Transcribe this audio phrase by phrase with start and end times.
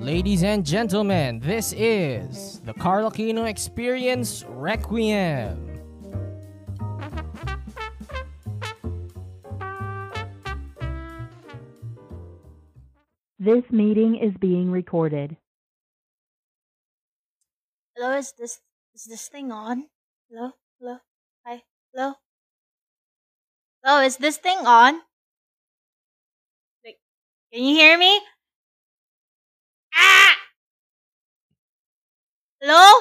[0.00, 5.78] Ladies and gentlemen, this is the Carl Aquino Experience Requiem.
[13.38, 15.36] This meeting is being recorded.
[17.94, 18.58] Hello, is this
[18.94, 19.84] is this thing on?
[20.30, 20.96] Hello, hello,
[21.44, 21.60] hi,
[21.92, 22.14] hello,
[23.84, 24.00] hello.
[24.00, 24.94] Is this thing on?
[26.86, 26.98] Like,
[27.52, 28.18] can you hear me?
[29.94, 30.36] Ah!
[32.60, 33.00] Hello?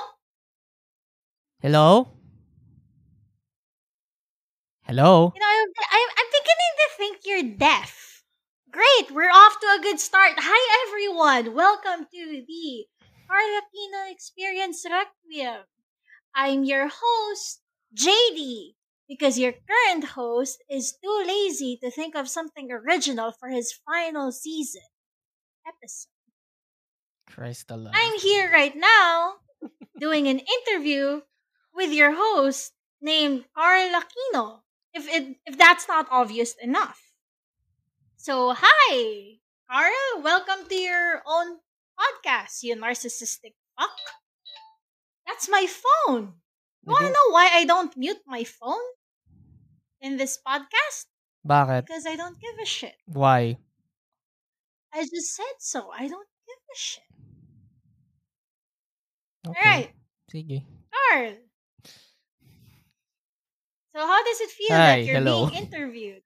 [1.61, 2.07] Hello?
[4.83, 5.33] Hello?
[5.35, 8.23] You know, I'm, I'm, I'm beginning to think you're deaf.
[8.71, 10.33] Great, we're off to a good start.
[10.37, 11.55] Hi, everyone.
[11.55, 12.85] Welcome to the
[13.27, 15.63] Carl Aquino Experience Requiem.
[16.35, 17.61] I'm your host,
[17.95, 18.73] JD,
[19.07, 24.31] because your current host is too lazy to think of something original for his final
[24.31, 24.81] season
[25.67, 26.18] episode.
[27.29, 27.93] Christ alive.
[27.95, 29.35] I'm here right now
[29.99, 31.21] doing an interview
[31.73, 34.61] with your host named Carl Aquino.
[34.93, 36.99] If it if that's not obvious enough.
[38.17, 40.23] So hi, Carl.
[40.23, 41.61] Welcome to your own
[41.95, 43.99] podcast, you narcissistic fuck.
[45.27, 46.33] That's my phone.
[46.83, 47.13] You wanna mm-hmm.
[47.13, 48.83] know why I don't mute my phone
[50.01, 51.05] in this podcast?
[51.47, 51.85] Bakit?
[51.85, 52.95] Because I don't give a shit.
[53.05, 53.57] Why?
[54.93, 55.91] I just said so.
[55.93, 57.08] I don't give a shit.
[59.47, 59.93] Okay.
[60.27, 60.63] Sige.
[60.91, 61.35] Carl.
[63.95, 65.47] So how does it feel Hi, that you're hello.
[65.49, 66.23] being interviewed?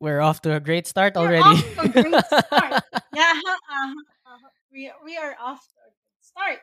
[0.00, 1.42] We're off to a great start We're already.
[1.42, 2.82] off to a great start.
[3.14, 3.94] Yeah, uh-huh, uh-huh,
[4.26, 4.48] uh-huh.
[4.72, 6.58] We, we are off to a good start.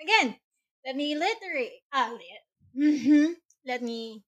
[0.00, 0.36] Again,
[0.86, 1.82] let me literate.
[1.92, 2.16] Uh,
[2.76, 3.32] mm-hmm.
[3.66, 4.22] Let me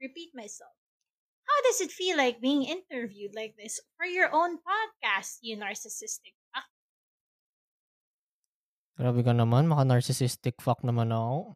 [0.00, 0.70] repeat myself.
[1.48, 6.35] How does it feel like being interviewed like this for your own podcast, you narcissistic?
[8.96, 11.52] Grabe ka naman, maka narcissistic fuck naman ako.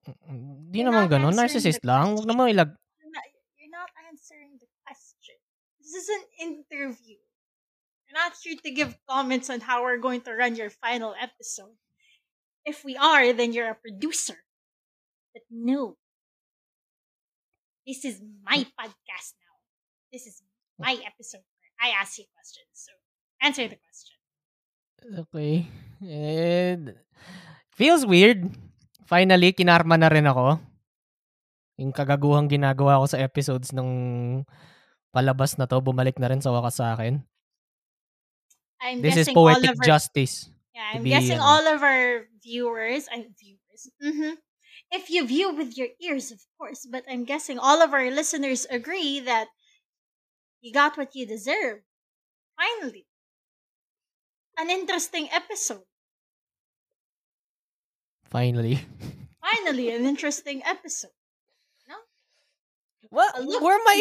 [0.69, 2.13] Di You're naman ganun, narcissist lang.
[2.13, 2.77] Huwag naman ilag...
[3.01, 3.27] You're not,
[3.57, 5.41] you're not answering the question.
[5.81, 7.17] This is an interview.
[8.05, 11.81] You're not here to give comments on how we're going to run your final episode.
[12.69, 14.37] If we are, then you're a producer.
[15.33, 15.97] But no.
[17.87, 19.57] This is my podcast now.
[20.13, 20.43] This is
[20.77, 22.69] my episode where I ask you questions.
[22.77, 22.93] So
[23.41, 24.19] answer the question.
[25.25, 25.65] Okay.
[26.01, 26.97] And
[27.77, 28.49] feels weird.
[29.05, 30.57] Finally, kinarma na rin ako.
[31.81, 33.89] Yung kagaguhang ginagawa ko sa episodes ng
[35.13, 37.21] palabas na to, bumalik na rin sa wakas sa akin.
[38.81, 40.49] I'm This is poetic our justice.
[40.73, 41.45] Yeah, I'm be, guessing ano.
[41.45, 43.83] all of our viewers, I viewers.
[44.01, 44.41] hmm
[44.91, 48.67] If you view with your ears, of course, but I'm guessing all of our listeners
[48.71, 49.49] agree that
[50.63, 51.83] you got what you deserve.
[52.57, 53.07] Finally,
[54.57, 55.90] an interesting episode.
[58.31, 58.81] Finally.
[59.43, 61.11] Finally, an interesting episode.
[63.11, 63.99] Well, A were my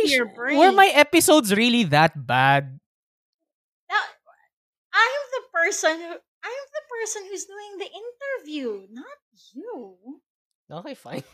[0.53, 2.77] were my episodes really that bad?
[3.89, 4.03] Now,
[4.93, 9.17] I'm the person who I'm the person who's doing the interview, not
[9.53, 9.97] you.
[10.69, 11.23] Okay, fine.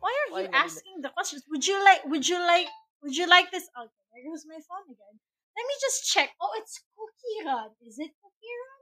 [0.00, 0.64] Why are Why you not?
[0.64, 1.44] asking the questions?
[1.50, 2.04] Would you like?
[2.06, 2.68] Would you like?
[3.02, 3.68] Would you like this?
[3.76, 5.16] Okay, there goes my phone again.
[5.52, 6.30] Let me just check.
[6.40, 7.70] Oh, it's Cookie Run.
[7.84, 8.80] Is it Cookie Run?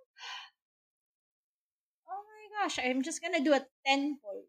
[2.56, 2.78] Gosh!
[2.80, 4.44] I'm just gonna do a ten poll.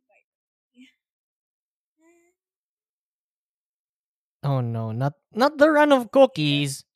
[4.47, 6.87] oh no, not not the run of cookies.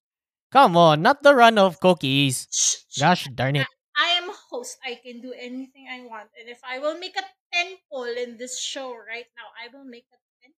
[0.52, 2.48] Come on, not the run of cookies.
[2.52, 3.00] Shh.
[3.00, 3.68] Gosh darn it.
[3.96, 4.80] I am a host.
[4.84, 8.40] I can do anything I want, and if I will make a ten poll in
[8.40, 10.52] this show right now, I will make a ten.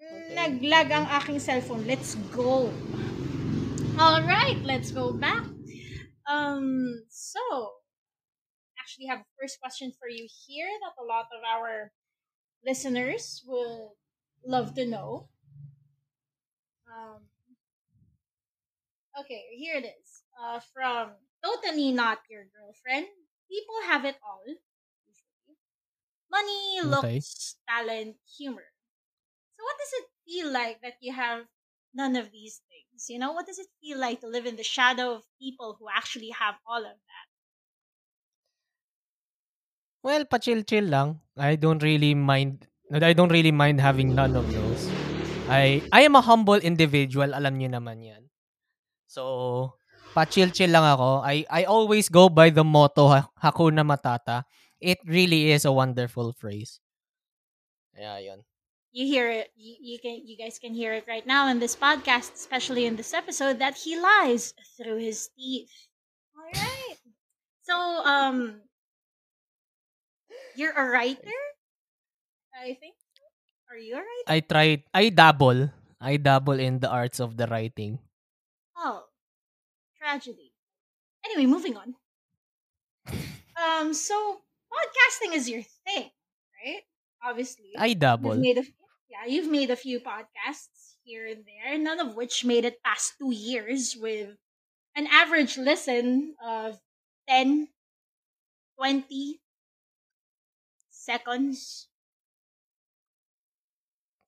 [0.00, 0.34] Okay.
[0.34, 1.86] Naglag ang aking cellphone.
[1.86, 2.74] Let's go.
[3.98, 5.44] All right, let's go back.
[6.30, 7.79] Um, so
[9.00, 11.92] actually have a first question for you here that a lot of our
[12.64, 13.90] listeners would
[14.46, 15.28] love to know.
[16.88, 17.22] Um,
[19.20, 20.22] okay, here it is.
[20.40, 21.12] Uh, from
[21.44, 23.06] totally not your girlfriend.
[23.50, 24.42] People have it all.
[24.46, 25.56] Usually,
[26.30, 27.16] money, Okay.
[27.16, 28.66] looks, talent, humor.
[29.56, 31.46] So, what does it feel like that you have
[31.94, 33.08] none of these things?
[33.10, 35.88] You know, what does it feel like to live in the shadow of people who
[35.90, 37.29] actually have all of that?
[40.02, 41.20] Well, pa-chill-chill lang.
[41.36, 44.90] I don't really mind I don't really mind having none of those.
[45.46, 48.22] I I am a humble individual, alam niyo naman 'yan.
[49.06, 49.76] So,
[50.16, 51.22] pa-chill-chill lang ako.
[51.22, 54.42] I I always go by the motto ha- Hakuna Matata.
[54.80, 56.80] It really is a wonderful phrase.
[57.94, 58.40] Kaya 'yun.
[58.90, 61.78] you hear it you, you can you guys can hear it right now in this
[61.78, 65.70] podcast especially in this episode that he lies through his teeth
[66.34, 66.98] all right
[67.62, 68.66] so um
[70.60, 71.40] you're a writer?
[72.52, 72.92] I think
[73.72, 74.28] are you a writer?
[74.28, 75.72] I tried, I dabble.
[76.00, 77.98] I dabble in the arts of the writing.
[78.76, 79.08] oh
[79.96, 80.52] tragedy.
[81.24, 81.96] Anyway moving on.
[83.56, 86.12] Um so podcasting is your thing
[86.60, 86.84] right?
[87.24, 88.64] Obviously I You've made a
[89.08, 93.14] yeah, you've made a few podcasts here and there, none of which made it past
[93.18, 94.36] two years with
[94.94, 96.78] an average listen of
[97.28, 97.68] 10,
[98.78, 99.40] 20
[101.10, 101.90] seconds.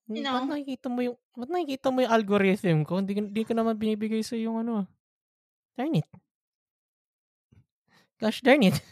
[0.09, 0.51] Hmm, You Ba't know.
[0.51, 2.99] nakikita mo yung, ba't nakikita mo yung algorithm ko?
[2.99, 4.83] Hindi, hindi ko naman binibigay sa yung ano.
[4.83, 4.87] ah.
[5.73, 6.09] Darn it.
[8.19, 8.79] Gosh darn it.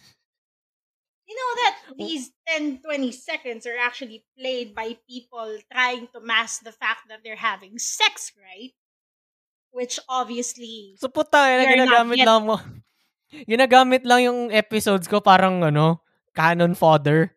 [1.30, 6.66] You know that these 10, 20 seconds are actually played by people trying to mask
[6.66, 8.74] the fact that they're having sex, right?
[9.70, 12.58] Which obviously So puta, eh, ginagamit yet- lang mo.
[13.46, 16.02] Ginagamit lang yung episodes ko parang ano,
[16.34, 17.30] canon fodder.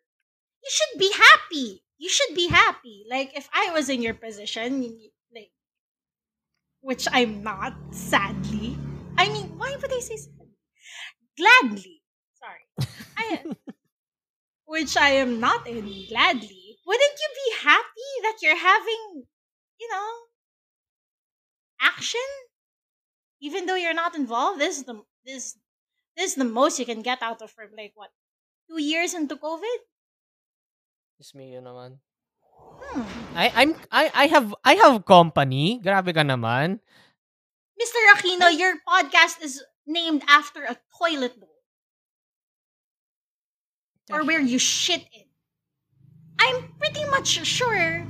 [0.63, 1.83] You should be happy.
[1.97, 3.05] You should be happy.
[3.09, 4.81] Like if I was in your position,
[5.33, 5.51] like
[6.81, 8.77] which I'm not, sadly.
[9.17, 10.57] I mean, why would I say sadly?
[11.37, 12.01] Gladly.
[12.39, 12.89] Sorry.
[13.17, 13.43] I
[14.65, 16.77] which I am not in gladly.
[16.85, 19.23] Wouldn't you be happy that you're having,
[19.79, 20.09] you know,
[21.79, 22.27] action?
[23.41, 25.57] Even though you're not involved, this is the this
[26.15, 28.11] this is the most you can get out of from like what
[28.69, 29.77] two years into COVID.
[31.23, 32.03] Diyos me, yun naman.
[32.91, 33.07] Hmm.
[33.35, 35.79] I, I'm, I, I have, I have company.
[35.79, 36.83] Grabe ka naman.
[37.79, 37.99] Mr.
[38.11, 41.63] Aquino, your podcast is named after a toilet bowl
[44.11, 45.27] or where you shit in.
[46.39, 48.05] I'm pretty much sure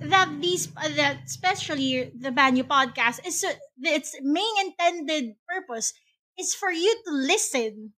[0.00, 5.92] that these uh, that especially the Banyo podcast is uh, its main intended purpose
[6.38, 7.96] is for you to listen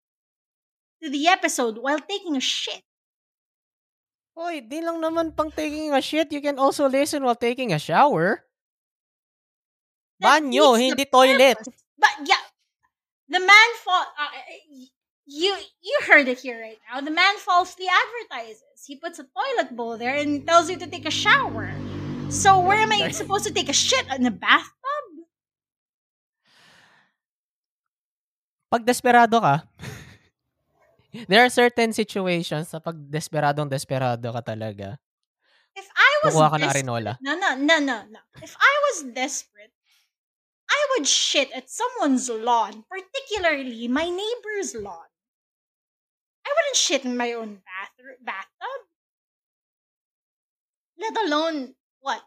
[1.02, 2.86] to the episode while taking a shit.
[4.40, 6.32] Hoy, di lang naman pang taking a shit.
[6.32, 8.40] You can also listen while taking a shower.
[10.16, 11.60] That Banyo, hindi toilet.
[12.00, 12.40] But yeah,
[13.28, 14.00] the man fall.
[14.16, 14.32] Uh,
[15.28, 15.52] you
[15.84, 17.04] you heard it here right now.
[17.04, 18.80] The man falsely advertises.
[18.88, 21.68] He puts a toilet bowl there and tells you to take a shower.
[22.32, 25.04] So where am I supposed to take a shit in a bathtub?
[28.72, 29.68] Pag desperado ka,
[31.28, 34.98] there are certain situations na pag desperadong desperado ka talaga,
[35.76, 37.12] If I was kukuha ka desperate, arinola.
[37.22, 38.20] no no no no no.
[38.42, 39.70] If I was desperate,
[40.70, 45.10] I would shit at someone's lawn, particularly my neighbor's lawn.
[46.46, 48.80] I wouldn't shit in my own bath bathtub.
[50.98, 52.22] Let alone what?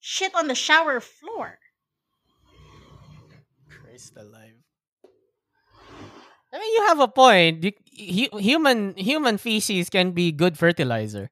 [0.00, 1.58] Shit on the shower floor.
[3.68, 4.56] Christ alive.
[6.52, 7.62] I mean, you have a point.
[7.62, 11.30] You, hu- human human feces can be good fertilizer.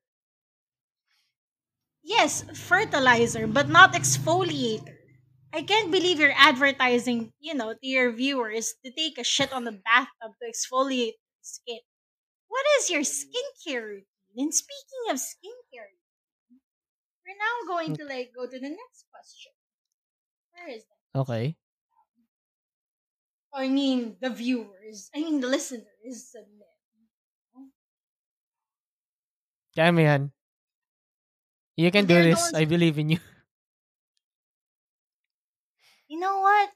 [2.02, 4.96] Yes, fertilizer, but not exfoliator.
[5.52, 9.62] I can't believe you're advertising, you know, to your viewers to take a shit on
[9.64, 11.78] the bathtub to exfoliate skin.
[12.48, 14.06] What is your skincare routine?
[14.36, 16.60] And speaking of skincare routine,
[17.26, 19.52] we're now going to like go to the next question.
[20.52, 20.98] Where is that?
[21.14, 21.56] Okay.
[23.52, 25.10] I mean, the viewers.
[25.14, 25.86] I mean, the listeners.
[26.30, 26.67] submit.
[29.78, 30.30] Mo.
[31.76, 32.52] You can do this.
[32.54, 33.20] I believe in you.
[36.08, 36.70] You know what?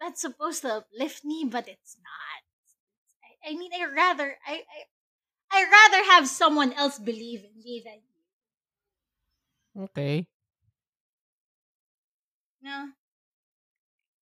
[0.00, 2.40] That's supposed to uplift me, but it's not.
[3.20, 4.80] I, I mean, I rather I, I
[5.52, 8.00] I rather have someone else believe in me than
[9.74, 9.82] you.
[9.90, 10.26] Okay.
[12.62, 12.94] No.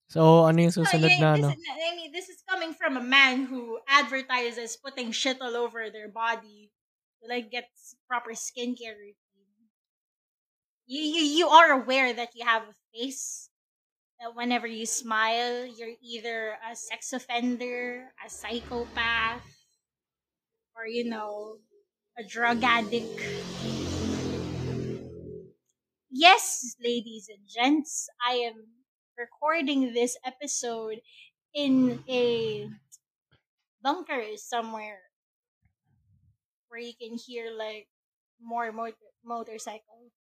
[0.08, 3.04] So, ano yung No, yeah, na this, is- I mean, this is coming from a
[3.04, 6.72] man who advertises putting shit all over their body
[7.26, 7.68] like get
[8.08, 9.16] proper skincare routine.
[10.87, 13.48] You, you you are aware that you have a face
[14.20, 19.42] that whenever you smile, you're either a sex offender, a psychopath,
[20.76, 21.58] or you know,
[22.18, 23.20] a drug addict.
[26.10, 28.66] Yes, ladies and gents, I am
[29.16, 31.00] recording this episode
[31.54, 32.68] in a
[33.82, 35.07] bunker somewhere
[36.68, 37.88] where you can hear like
[38.40, 40.12] more motor- motorcycle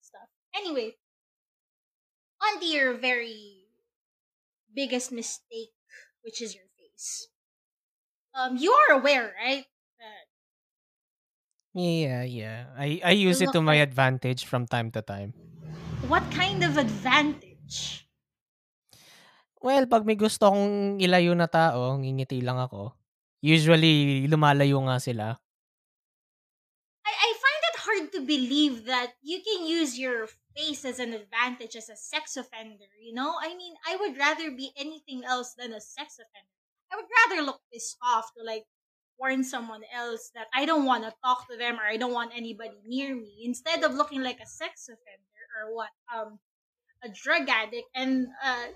[0.00, 0.28] stuff.
[0.54, 0.94] Anyway,
[2.40, 3.66] on to your very
[4.70, 5.72] biggest mistake,
[6.22, 7.28] which is your face.
[8.34, 9.66] Um, you are aware, right?
[9.98, 10.26] That
[11.74, 12.70] Yeah, yeah.
[12.78, 15.34] I I use it to my like- advantage from time to time.
[16.06, 18.06] What kind of advantage?
[19.64, 22.92] Well, pag may gusto kong ilayo na tao, ngingiti lang ako.
[23.40, 25.40] Usually, lumalayo nga sila.
[28.14, 32.86] To believe that you can use your face as an advantage as a sex offender,
[33.00, 33.34] you know?
[33.40, 36.54] I mean, I would rather be anything else than a sex offender.
[36.92, 38.64] I would rather look pissed off to like
[39.18, 42.32] warn someone else that I don't want to talk to them or I don't want
[42.34, 46.38] anybody near me instead of looking like a sex offender or what um
[47.04, 48.66] a drug addict and uh,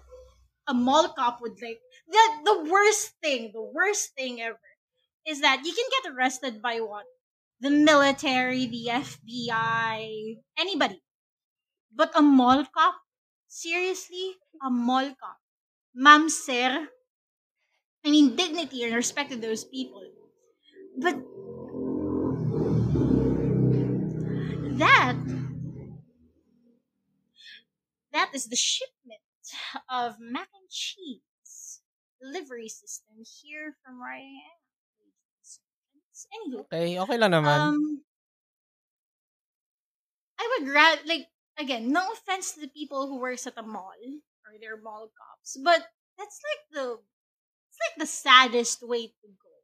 [0.68, 1.78] a mall cop would like
[2.08, 4.60] the the worst thing the worst thing ever
[5.26, 7.04] is that you can get arrested by what
[7.60, 11.02] the military the FBI anybody.
[11.94, 12.94] But a mall cop?
[13.48, 14.36] Seriously?
[14.62, 15.38] A mall cop?
[15.94, 16.88] Ma'am sir?
[18.04, 20.02] I mean dignity and respect to those people.
[20.96, 21.16] But
[24.78, 25.16] that
[28.12, 29.20] that is the shipment
[29.90, 31.80] of mac and cheese
[32.20, 34.67] delivery system here from where I am.
[36.26, 37.58] Anywho, Okay, okay lang naman.
[37.74, 38.02] um,
[40.38, 43.92] I would rather like again, no offense to the people who works at the mall
[44.46, 45.86] or they're mall cops, but
[46.18, 46.86] that's like the
[47.68, 49.54] it's like the saddest way to go.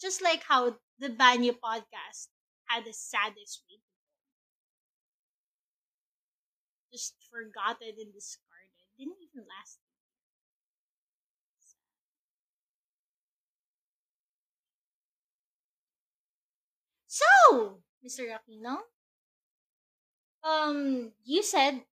[0.00, 2.28] Just like how the Banyo podcast
[2.68, 4.00] had the saddest way to go.
[6.92, 8.86] Just forgotten and discarded.
[8.98, 9.78] Didn't even last.
[17.20, 18.24] So, Mr.
[18.30, 18.78] Aquino,
[20.44, 21.82] um, you said,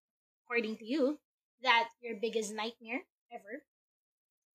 [0.45, 1.19] according to you,
[1.63, 3.65] that your biggest nightmare ever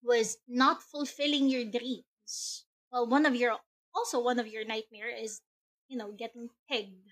[0.03, 2.65] was not fulfilling your dreams.
[2.92, 3.58] Well, one of your
[3.96, 5.42] also one of your nightmare is,
[5.88, 7.08] you know, getting pegged.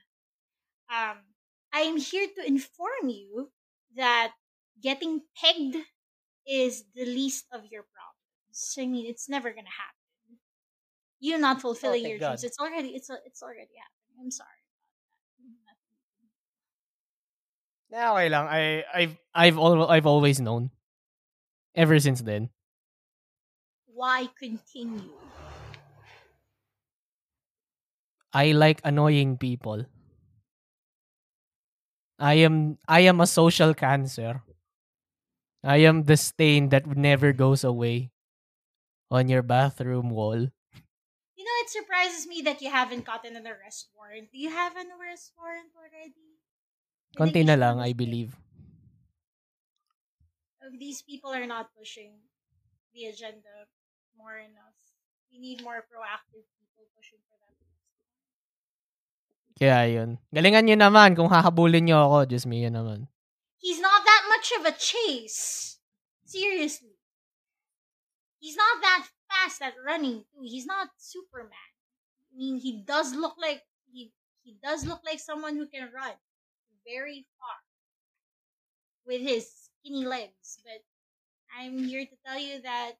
[0.90, 1.18] Um,
[1.74, 3.52] I am here to inform you
[3.96, 4.34] that
[4.82, 5.78] getting pegged
[6.48, 8.76] is the least of your problems.
[8.78, 10.01] I mean, it's never gonna happen.
[11.22, 12.44] You not fulfilling Oh, your dreams.
[12.44, 14.20] It's already it's it's already happening.
[14.20, 14.60] I'm sorry.
[17.92, 18.48] Yeah, okay lang.
[18.48, 20.72] I I've I've al- I've always known.
[21.76, 22.50] Ever since then.
[23.94, 25.14] Why continue?
[28.34, 29.86] I like annoying people.
[32.20, 34.42] I am I am a social cancer.
[35.64, 38.12] I am the stain that never goes away
[39.12, 40.50] on your bathroom wall.
[41.62, 44.34] It surprises me that you haven't gotten an arrest warrant.
[44.34, 46.42] Do you have an arrest warrant already?
[47.14, 48.34] Konti na lang, I believe.
[50.58, 52.18] Uh, These people are not pushing
[52.98, 53.70] the agenda
[54.18, 54.74] more enough.
[55.30, 57.54] We need more proactive people pushing for that.
[59.62, 60.18] Kaya yun.
[60.34, 62.18] Galingan nyo naman kung hahabulin nyo ako.
[62.26, 63.06] Just me yun naman.
[63.62, 65.78] He's not that much of a chase.
[66.26, 66.98] Seriously.
[68.42, 70.44] He's not that fast at running too.
[70.44, 71.72] He's not Superman.
[72.32, 74.12] I mean, he does look like he
[74.44, 76.16] he does look like someone who can run
[76.86, 77.58] very far
[79.06, 80.60] with his skinny legs.
[80.64, 80.84] But
[81.58, 82.94] I'm here to tell you that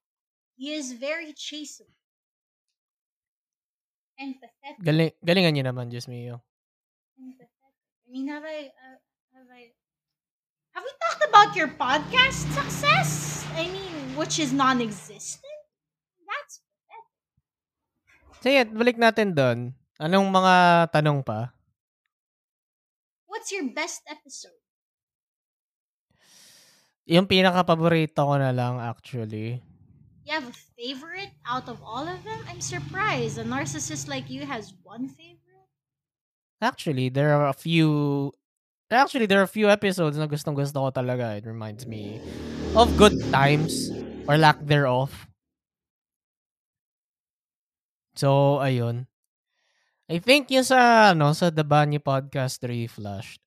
[0.56, 1.96] he is very chaseable.
[4.20, 4.78] Empathetic.
[4.84, 6.30] Galing, galingan nyo naman, just me.
[6.30, 7.74] empathetic.
[8.06, 8.98] I mean, have I, uh,
[9.34, 9.72] have I,
[10.76, 13.44] have we talked about your podcast success?
[13.56, 15.51] I mean, which is non-existent.
[16.32, 17.12] That's pathetic.
[18.40, 19.58] Sige, balik natin doon.
[20.00, 20.54] Anong mga
[20.88, 21.52] tanong pa?
[23.28, 24.56] What's your best episode?
[27.04, 29.60] Yung pinaka-paborito ko na lang actually.
[30.22, 32.40] You have a favorite out of all of them?
[32.46, 33.42] I'm surprised.
[33.42, 35.68] A narcissist like you has one favorite.
[36.62, 38.30] Actually, there are a few
[38.92, 41.40] Actually, there are a few episodes na gustong gusto ko talaga.
[41.40, 42.20] It reminds me
[42.76, 43.88] of good times
[44.28, 45.08] or lack thereof.
[48.12, 49.08] So, ayun.
[50.12, 53.40] I think yung sa, ano, sa The Banyo Podcast Reflashed.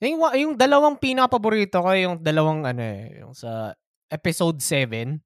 [0.00, 3.76] Yung, yung dalawang pinaka-paborito ko, yung dalawang, ano eh, yung sa
[4.08, 5.20] episode 7.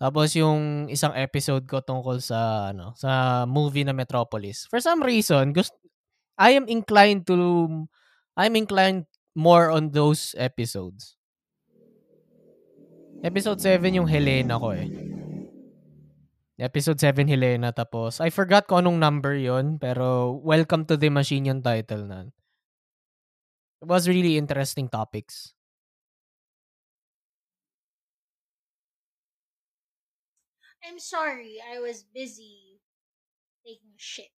[0.00, 4.68] Tapos yung isang episode ko tungkol sa, ano, sa movie na Metropolis.
[4.68, 5.76] For some reason, gusto,
[6.40, 7.36] I am inclined to,
[8.36, 9.04] I'm inclined
[9.36, 11.16] more on those episodes.
[13.20, 15.09] Episode 7 yung Helena ko eh.
[16.60, 21.48] Episode 7 Helena tapos I forgot kung anong number yon pero Welcome to the Machine
[21.48, 22.28] yung title na.
[23.80, 25.56] It was really interesting topics.
[30.84, 32.80] I'm sorry, I was busy
[33.64, 34.32] taking a shit.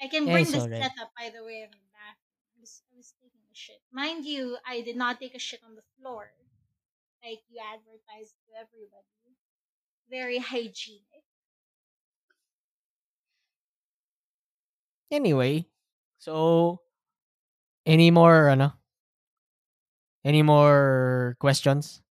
[0.00, 0.82] I can Yeah, bring it's this alright.
[0.82, 2.16] setup, by the way, the back.
[2.56, 3.80] I was, I was taking a shit.
[3.92, 6.32] Mind you, I did not take a shit on the floor.
[7.24, 9.19] Like you advertised to everybody.
[10.10, 11.24] Very hygienic.
[15.10, 15.66] Anyway,
[16.18, 16.80] so
[17.86, 18.72] any more ano?
[20.24, 22.02] Any more questions?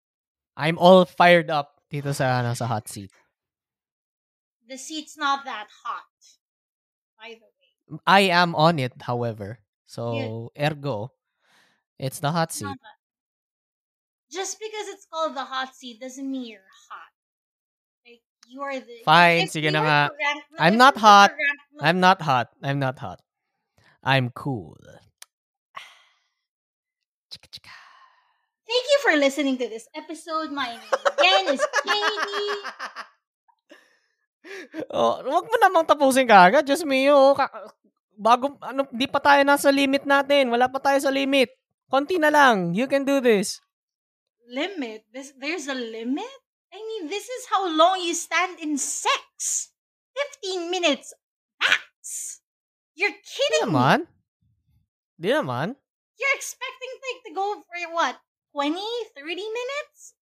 [0.57, 3.11] I'm all fired up dito sa ano sa hot seat.
[4.67, 6.05] The seat's not that hot,
[7.17, 7.99] by the way.
[8.05, 9.59] I am on it, however.
[9.85, 11.11] So, ergo,
[11.99, 12.79] it's the hot seat.
[14.31, 17.08] Just because it's called the hot seat doesn't mean you're hot.
[18.49, 19.99] You are the Fine, sige na nga.
[20.09, 21.31] to rank- no, I'm not you were to hot.
[21.85, 22.47] I'm not hot.
[22.65, 23.19] I'm not hot.
[24.01, 24.73] I'm cool.
[28.69, 30.49] Thank you for listening to this episode.
[30.49, 30.81] My name
[31.13, 32.57] again is Katie.
[34.97, 36.65] oh, wag mo namang tapusin kaagad.
[36.65, 37.37] Just me, oh.
[37.37, 37.53] Ka-
[38.17, 40.49] bago, ano, di pa tayo nasa limit natin.
[40.49, 41.53] Wala pa tayo sa limit.
[41.85, 42.73] Konti na lang.
[42.73, 43.61] You can do this.
[44.49, 45.05] Limit?
[45.13, 46.48] This there's a limit?
[46.73, 49.71] I mean, this is how long you stand in sex.
[50.43, 51.13] 15 minutes
[51.61, 52.41] max.
[52.95, 53.79] You're Di kidding me.
[53.79, 54.07] naman.
[55.19, 55.75] Di naman.
[56.19, 58.19] You're expecting like to go for what?
[58.53, 58.75] 20,
[59.15, 60.13] 30 minutes?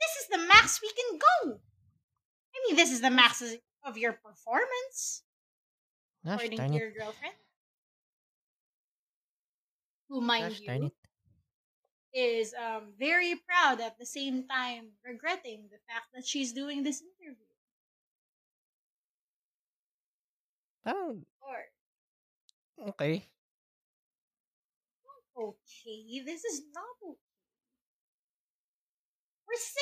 [0.00, 1.60] This is the max we can go.
[2.54, 3.42] I mean, this is the max
[3.84, 5.22] of your performance,
[6.24, 7.34] Gosh, according to your girlfriend.
[10.08, 10.90] Who, mind Gosh, you.
[12.12, 17.02] Is um, very proud at the same time regretting the fact that she's doing this
[17.02, 17.36] interview.
[20.86, 21.20] Oh.
[21.40, 23.24] Or, okay.
[25.36, 27.18] okay, this is not okay.
[29.46, 29.74] We're 16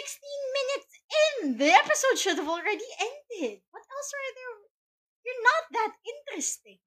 [0.58, 1.58] minutes in.
[1.58, 3.60] The episode should have already ended.
[3.70, 4.56] What else are there?
[5.24, 6.78] You're not that interesting.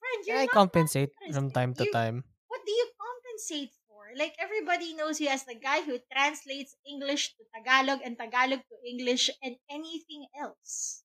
[0.00, 2.24] Friend, you're I compensate from time to You- time.
[2.66, 4.10] Do you compensate for?
[4.16, 8.76] Like everybody knows you as the guy who translates English to Tagalog and Tagalog to
[8.88, 11.04] English and anything else.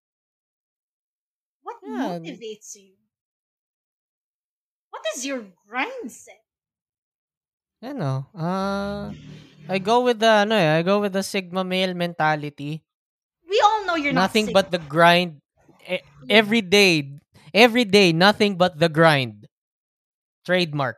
[1.62, 2.19] What Yeah.
[2.21, 2.97] motivates you?
[4.91, 6.45] What is your grind set?
[7.81, 9.15] Ano, uh,
[9.67, 12.84] I go with the, ano eh, I go with the Sigma male mentality.
[13.47, 15.41] We all know you're nothing not but the grind.
[16.29, 17.17] Every day,
[17.53, 19.47] every day, nothing but the grind.
[20.45, 20.97] Trademark.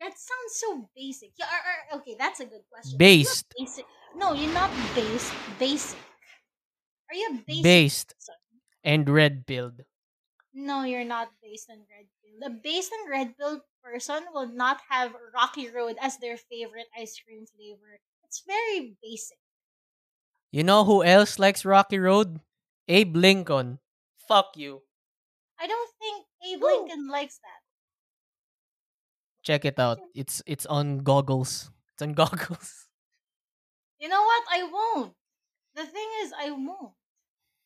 [0.00, 1.32] That sounds so basic.
[1.38, 2.96] Yeah, or- or- okay, that's a good question.
[2.98, 3.44] Based.
[3.58, 3.84] Basic.
[4.16, 5.32] No, you're not based.
[5.58, 5.98] Basic.
[7.10, 7.62] Are you a basic?
[7.62, 8.14] Based.
[8.16, 8.34] person?
[8.82, 9.82] And red pilled.
[10.54, 12.36] No, you're not based on red pill.
[12.40, 17.20] The based on red pill person will not have Rocky Road as their favorite ice
[17.20, 18.00] cream flavor.
[18.24, 19.38] It's very basic.
[20.50, 22.40] You know who else likes Rocky Road?
[22.88, 23.78] Abe Lincoln.
[24.26, 24.82] Fuck you.
[25.60, 26.68] I don't think Abe Woo.
[26.82, 27.59] Lincoln likes that.
[29.50, 29.98] Check it out.
[30.14, 31.74] It's it's on goggles.
[31.90, 32.86] It's on goggles.
[33.98, 34.44] You know what?
[34.46, 35.18] I won't.
[35.74, 36.94] The thing is, I won't.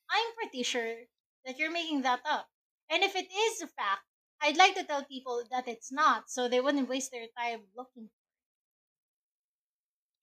[0.08, 1.04] I'm pretty sure
[1.44, 2.48] that you're making that up.
[2.88, 4.00] And if it is a fact,
[4.40, 8.08] I'd like to tell people that it's not, so they wouldn't waste their time looking.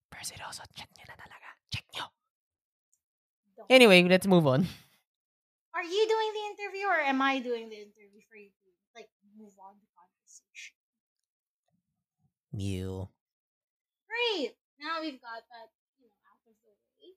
[0.09, 1.49] Persidoso, check nyo na talaga.
[1.69, 2.09] Check nyo.
[3.53, 3.69] Don't.
[3.69, 4.65] Anyway, let's move on.
[5.77, 8.49] Are you doing the interview or am I doing the interview for you
[8.97, 9.77] like move on?
[12.53, 13.09] Mew.
[14.07, 14.55] Great.
[14.79, 17.15] Now we've got that, you know, out of the way.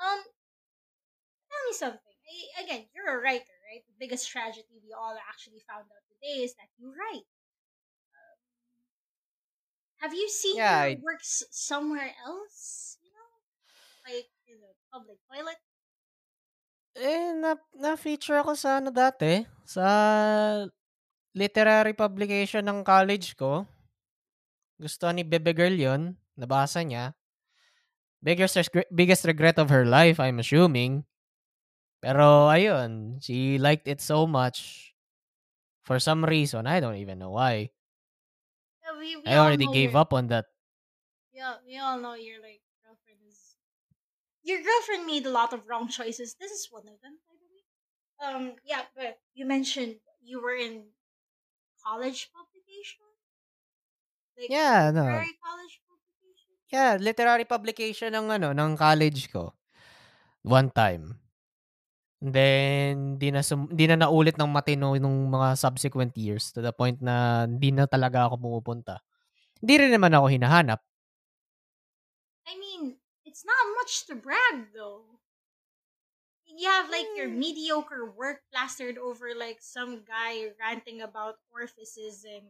[0.00, 0.22] Um,
[1.50, 2.16] tell me something.
[2.26, 3.82] I, again, you're a writer, right?
[3.86, 7.26] The biggest tragedy we all actually found out today is that you write.
[8.14, 8.38] Um,
[9.98, 12.98] have you seen Yeah, your I- works somewhere else?
[13.02, 13.30] You know,
[14.14, 15.58] like in a public toilet.
[16.98, 19.84] Eh, na, na-feature ako sa ano dati, sa
[21.34, 23.66] literary publication ng college ko.
[24.80, 26.16] Gusto ni Bebe Girl yun.
[26.40, 27.12] Nabasa niya.
[28.24, 28.56] Biggest,
[28.88, 31.04] biggest regret of her life, I'm assuming.
[32.00, 33.20] Pero, ayun.
[33.20, 34.90] She liked it so much.
[35.84, 36.64] For some reason.
[36.64, 37.76] I don't even know why.
[38.80, 40.46] Yeah, we, we I already gave up on that.
[41.32, 43.56] Yeah, we all know your like girlfriend is.
[44.42, 46.36] Your girlfriend made a lot of wrong choices.
[46.40, 47.64] This is one of them, the way.
[48.20, 50.96] Um, yeah, but you mentioned you were in
[51.84, 53.09] college publication.
[54.40, 55.04] Like Yeah, no.
[55.04, 56.52] college publication.
[56.72, 59.52] Yeah, literary publication ng ano, ng college ko.
[60.46, 61.18] One time.
[62.20, 66.60] And then, di na, sum- di na naulit ng matino nung mga subsequent years to
[66.60, 69.00] the point na hindi na talaga ako pumupunta.
[69.60, 70.80] Hindi rin naman ako hinahanap.
[72.46, 75.20] I mean, it's not much to brag though.
[76.46, 77.38] you have like your Mm.
[77.38, 82.44] mediocre work plastered over like some guy ranting about orifices and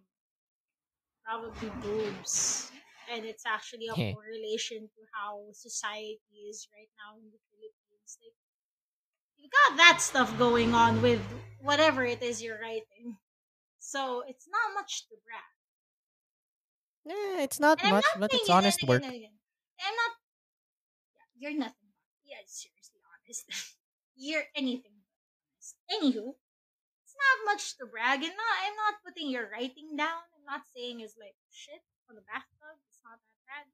[1.31, 2.73] probably boobs.
[3.13, 4.15] And it's actually a Heh.
[4.15, 8.19] correlation to how society is right now in the Philippines.
[8.23, 8.35] Like
[9.37, 11.21] you got that stuff going on with
[11.61, 13.19] whatever it is you're writing.
[13.79, 15.43] So it's not much to brag.
[17.09, 19.03] Eh, it's not And much, not but it's honest work.
[19.03, 19.39] again.
[19.81, 20.13] I'm not.
[21.15, 21.91] Yeah, you're nothing.
[22.25, 23.47] Yeah, seriously honest.
[24.17, 25.15] you're anything but
[25.55, 25.77] honest.
[25.91, 26.35] Anywho,
[27.21, 28.57] not much to brag, and not.
[28.65, 30.25] I'm not putting your writing down.
[30.33, 32.77] I'm not saying it's like shit on the bathtub.
[32.89, 33.67] It's not that bad.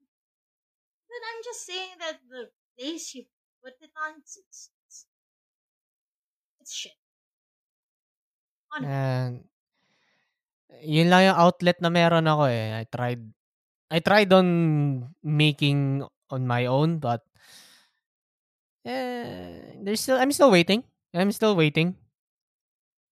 [1.07, 3.25] But I'm just saying that the place you
[3.63, 4.69] put it on, it's it's,
[6.59, 6.99] it's, shit.
[8.75, 9.47] And
[10.83, 12.83] yun lang yung outlet na meron ako eh.
[12.83, 13.23] I tried
[13.87, 14.47] I tried on
[15.23, 17.23] making on my own but
[18.83, 20.83] eh, there's still I'm still waiting.
[21.15, 21.95] I'm still waiting.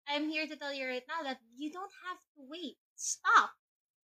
[0.06, 2.78] I'm here to tell you right now that you don't have to wait.
[2.94, 3.54] Stop.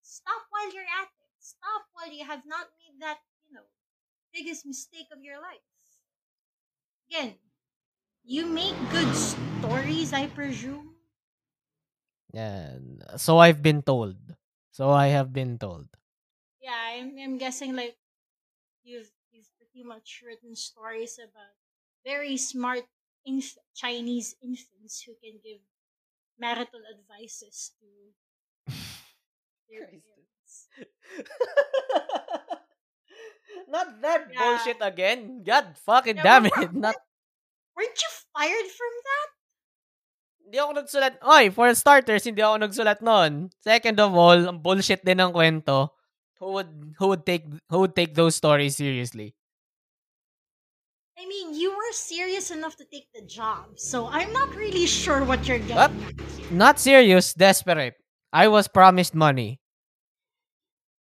[0.01, 1.31] Stop while you're at it.
[1.39, 3.65] Stop while you have not made that, you know,
[4.33, 5.61] biggest mistake of your life.
[7.09, 7.39] Again,
[8.23, 10.95] you make good stories, I presume.
[12.33, 14.17] And so I've been told.
[14.71, 15.89] So I have been told.
[16.59, 17.97] Yeah, I'm, I'm guessing like
[18.83, 21.55] you've you've pretty much written stories about
[22.05, 22.85] very smart
[23.25, 25.61] inf- Chinese infants who can give
[26.39, 27.87] marital advices to
[29.69, 30.69] their parents.
[33.67, 34.39] Not that Yeah.
[34.39, 35.43] bullshit again.
[35.43, 36.71] God fucking Yeah, damn it.
[36.73, 36.95] Not
[37.77, 39.29] Weren't you fired from that?
[40.47, 41.13] Hindi ako nagsulat.
[41.21, 43.53] Oy, for starters, hindi ako nagsulat noon.
[43.61, 45.93] Second of all, ang bullshit din ng kwento.
[46.41, 49.36] Who would who would take who would take those stories seriously?
[51.17, 55.23] I mean, you were serious enough to take the job, so I'm not really sure
[55.25, 56.13] what you're getting.
[56.49, 57.95] Not serious, desperate.
[58.33, 59.59] I was promised money.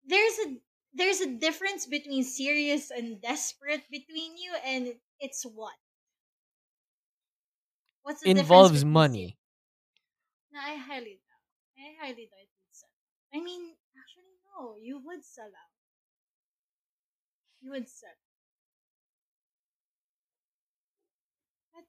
[0.06, 0.56] There's a
[0.94, 5.76] there's a difference between serious and desperate between you, and it's what?
[8.00, 9.38] What's the difference Involves money.
[10.50, 11.44] No, I highly doubt.
[11.78, 12.90] I highly doubt you'd sell.
[13.32, 14.76] I mean, actually, no.
[14.76, 15.70] You would sell out.
[17.60, 18.16] You would sell.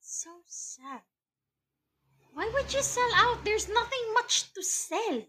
[0.08, 1.04] So sad.
[2.34, 3.44] Why would you sell out?
[3.44, 5.24] There's nothing much to sell.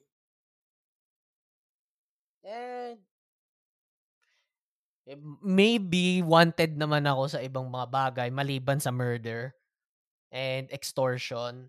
[2.45, 2.99] And
[5.09, 9.53] eh, maybe wanted naman ako sa ibang mga bagay maliban sa murder
[10.33, 11.69] and extortion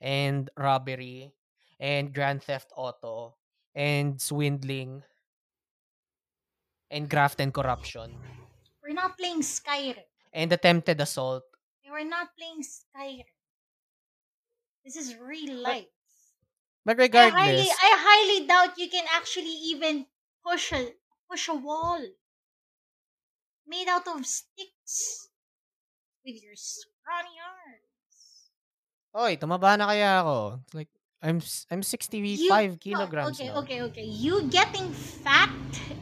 [0.00, 1.32] and robbery
[1.80, 3.36] and grand theft auto
[3.76, 5.04] and swindling
[6.90, 8.16] and graft and corruption
[8.82, 10.04] We're not playing Skyrim.
[10.32, 11.47] and attempted assault.
[11.90, 13.32] We're not playing Skyrim.
[14.84, 15.88] This is real life.
[16.84, 20.06] But I highly, regardless, I highly doubt you can actually even
[20.46, 20.94] push a
[21.28, 22.00] push a wall
[23.66, 25.28] made out of sticks
[26.24, 27.88] with your scrawny arms.
[29.18, 30.60] oy, tumaba na kaya ako.
[30.64, 33.58] It's like I'm I'm 65 no, kilograms okay, now.
[33.60, 34.06] okay, okay.
[34.06, 35.52] You getting fat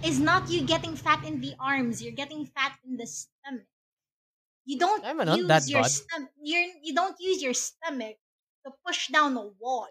[0.05, 2.03] is not you getting fat in the arms.
[2.03, 3.67] You're getting fat in the stomach.
[4.67, 5.91] You don't I'm not use that your bad.
[5.91, 6.31] stomach.
[6.43, 8.17] You're you don't use your stomach
[8.67, 9.87] to push down a wall.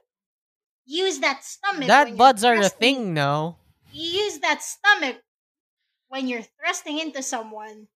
[0.85, 1.87] Use that stomach.
[1.87, 3.57] That buds are a thing now.
[3.93, 5.17] You use that stomach
[6.09, 7.87] when you're thrusting into someone,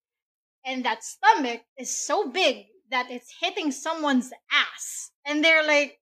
[0.65, 5.99] and that stomach is so big that it's hitting someone's ass, and they're like,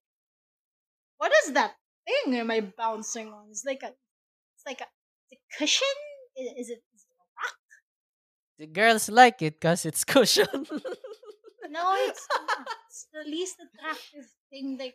[1.18, 1.74] "What is that
[2.06, 3.48] thing am I bouncing on?
[3.50, 3.88] It's like a,
[4.56, 4.88] it's like a,
[5.32, 5.98] it's a cushion.
[6.38, 6.82] Is, is it?
[6.96, 7.58] Is it a rock?
[8.58, 10.66] The girls like it because it's cushion.
[11.70, 12.68] No, it's not.
[12.88, 14.94] It's the least attractive thing that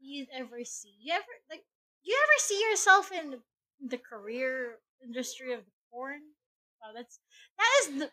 [0.00, 0.90] you'd ever see.
[0.98, 1.62] You ever like?
[2.02, 3.38] You ever see yourself in
[3.78, 5.60] the career industry of
[5.92, 6.34] porn?
[6.82, 7.20] Oh, that's
[7.56, 8.08] that is the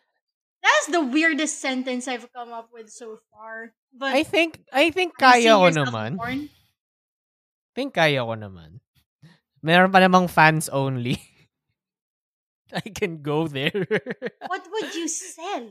[0.62, 3.74] that is the weirdest sentence I've come up with so far.
[3.90, 6.16] But I think I think you kaya ko naman.
[6.16, 6.48] porn?
[7.74, 8.78] think kaya ko naman.
[9.58, 11.18] Meron pa namang fans only.
[12.84, 13.72] I can go there.
[14.46, 15.70] What would you sell?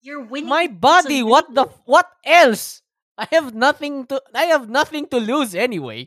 [0.00, 0.48] You're winning.
[0.48, 2.82] My body, what the what else?
[3.18, 6.06] I have nothing to I have nothing to lose anyway.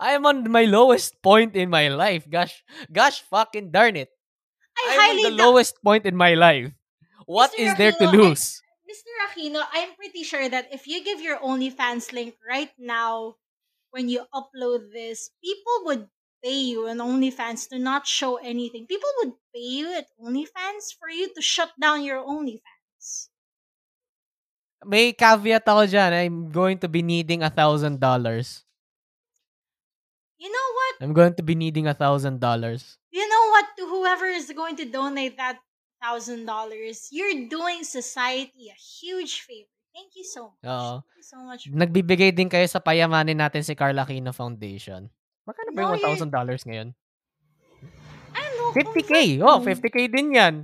[0.00, 2.28] I am on my lowest point in my life.
[2.28, 4.08] Gosh, gosh fucking darn it.
[4.76, 6.72] I I'm highly on the doubt- lowest point in my life.
[7.26, 7.60] What Mr.
[7.60, 8.62] is there to Aquino, I- lose?
[8.88, 9.10] Mr.
[9.28, 13.36] Aquino, I'm pretty sure that if you give your OnlyFans link right now
[13.92, 16.08] when you upload this, people would
[16.44, 18.84] pay you on OnlyFans to not show anything.
[18.84, 23.32] People would pay you at OnlyFans for you to shut down your OnlyFans.
[24.84, 26.12] may caveat ako dyan.
[26.12, 26.24] Eh.
[26.28, 28.62] I'm going to be needing a thousand dollars.
[30.36, 30.94] You know what?
[31.00, 33.00] I'm going to be needing a thousand dollars.
[33.08, 33.66] You know what?
[33.80, 35.58] To whoever is going to donate that
[36.04, 39.72] thousand dollars, you're doing society a huge favor.
[39.96, 40.68] Thank you so much.
[40.68, 41.00] Oo.
[41.00, 41.60] Thank you so much.
[41.70, 45.08] Nagbibigay din kayo sa payamanin natin si Carla Aquino Foundation.
[45.44, 46.88] Magkano ba yung you're- 1,000 dollars ngayon?
[48.34, 48.70] Know.
[48.72, 49.38] 50k.
[49.38, 49.68] comfort Oh, food.
[49.76, 50.54] 50k din yan.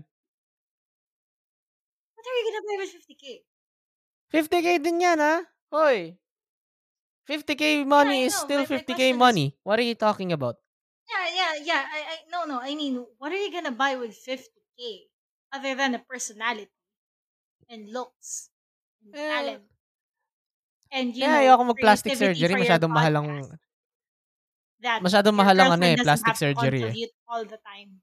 [2.15, 3.25] What are you gonna buy with 50k?
[4.31, 5.37] 50k din yan, ha?
[5.71, 6.17] Hoy.
[7.27, 9.47] 50k money I is still my 50k question is- money.
[9.63, 10.57] What are you talking about?
[11.07, 11.83] Yeah, yeah, yeah.
[11.83, 12.63] I, I, no, no.
[12.63, 15.11] I mean, what are you gonna buy with 50k
[15.51, 16.71] other than a personality
[17.69, 18.51] and looks
[19.03, 19.65] and Eh, talent?
[20.91, 22.67] And you Yeah, know, ayoko mag-plastic surgery.
[22.67, 23.29] Masyadong mahal ang...
[24.83, 26.95] that masyadong mahal ang ano eh, plastic surgery eh.
[27.29, 28.01] all the time.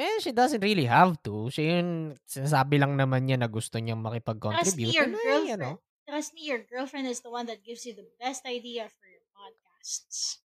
[0.00, 1.52] Eh, she doesn't really have to.
[1.52, 4.96] Siya yun, sinasabi lang naman niya na gusto niyang Trust me, makipag-contribute.
[4.96, 5.44] your girlfriend.
[5.44, 5.76] you know.
[6.08, 9.20] Trust me, your girlfriend is the one that gives you the best idea for your
[9.36, 10.40] podcasts.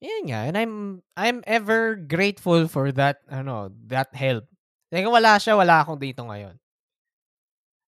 [0.00, 0.48] Yun nga.
[0.48, 0.74] And I'm,
[1.20, 4.48] I'm ever grateful for that, ano, that help.
[4.88, 6.56] Teka, wala siya, wala akong dito ngayon.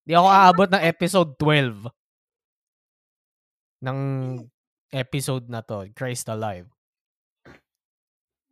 [0.05, 1.89] Di ako aabot ng episode 12
[3.83, 3.99] ng
[4.93, 6.69] episode na to, Christ Alive.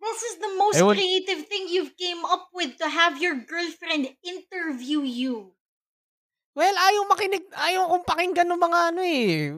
[0.01, 4.10] This is the most Ewan- creative thing you've came up with to have your girlfriend
[4.25, 5.54] interview you.
[6.51, 9.56] Well, ayaw makinig, ayaw kong pakinggan ng mga ano eh.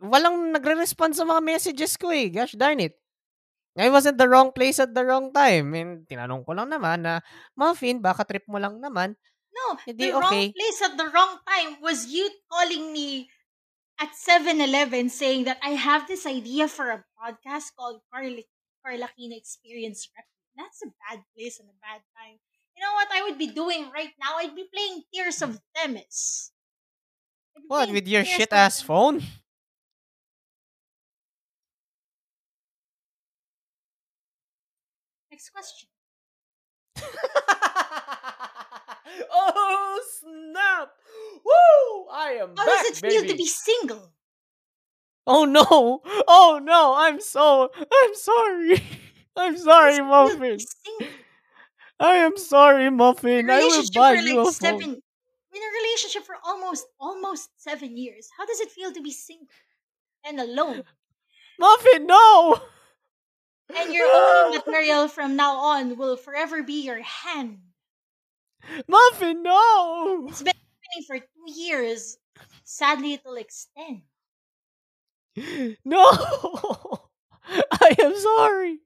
[0.00, 2.32] Walang nagre-respond sa mga messages ko eh.
[2.32, 2.96] Gosh darn it.
[3.76, 5.76] I was at the wrong place at the wrong time.
[5.76, 7.20] And tinanong ko lang naman na,
[7.56, 9.12] Muffin, baka trip mo lang naman.
[9.52, 10.48] No, Hindi, the wrong okay.
[10.56, 13.28] place at the wrong time was you calling me
[14.00, 18.42] at 7-Eleven saying that I have this idea for a podcast called Carla,
[18.84, 20.26] Carla Kina Experience Rep.
[20.56, 22.38] That's a bad place and a bad time.
[22.76, 24.36] You know what I would be doing right now?
[24.38, 26.52] I'd be playing Tears of Themis.
[27.66, 29.22] What, with your Tears shit ass phone?
[35.30, 35.88] Next question.
[39.32, 40.90] oh, snap!
[41.44, 42.06] Woo!
[42.12, 44.12] I am How back, does it feel to be single?
[45.26, 46.02] Oh no!
[46.28, 46.94] Oh no!
[46.96, 48.82] I'm so I'm sorry.
[49.36, 50.58] I'm sorry, How does it feel to
[50.98, 51.08] Muffin.
[52.00, 53.50] I am sorry, Muffin.
[53.50, 54.52] I will buy you like a phone.
[54.52, 55.02] seven
[55.54, 58.28] in a relationship for almost almost seven years.
[58.36, 59.46] How does it feel to be single
[60.24, 60.82] and alone?
[61.58, 62.60] Muffin, no!
[63.76, 67.58] And your only material from now on will forever be your hand.
[68.88, 70.26] Muffin, no!
[70.28, 72.16] It's been happening for two years.
[72.64, 74.02] Sadly, it'll extend.
[75.84, 76.04] No!
[77.46, 78.78] I am sorry.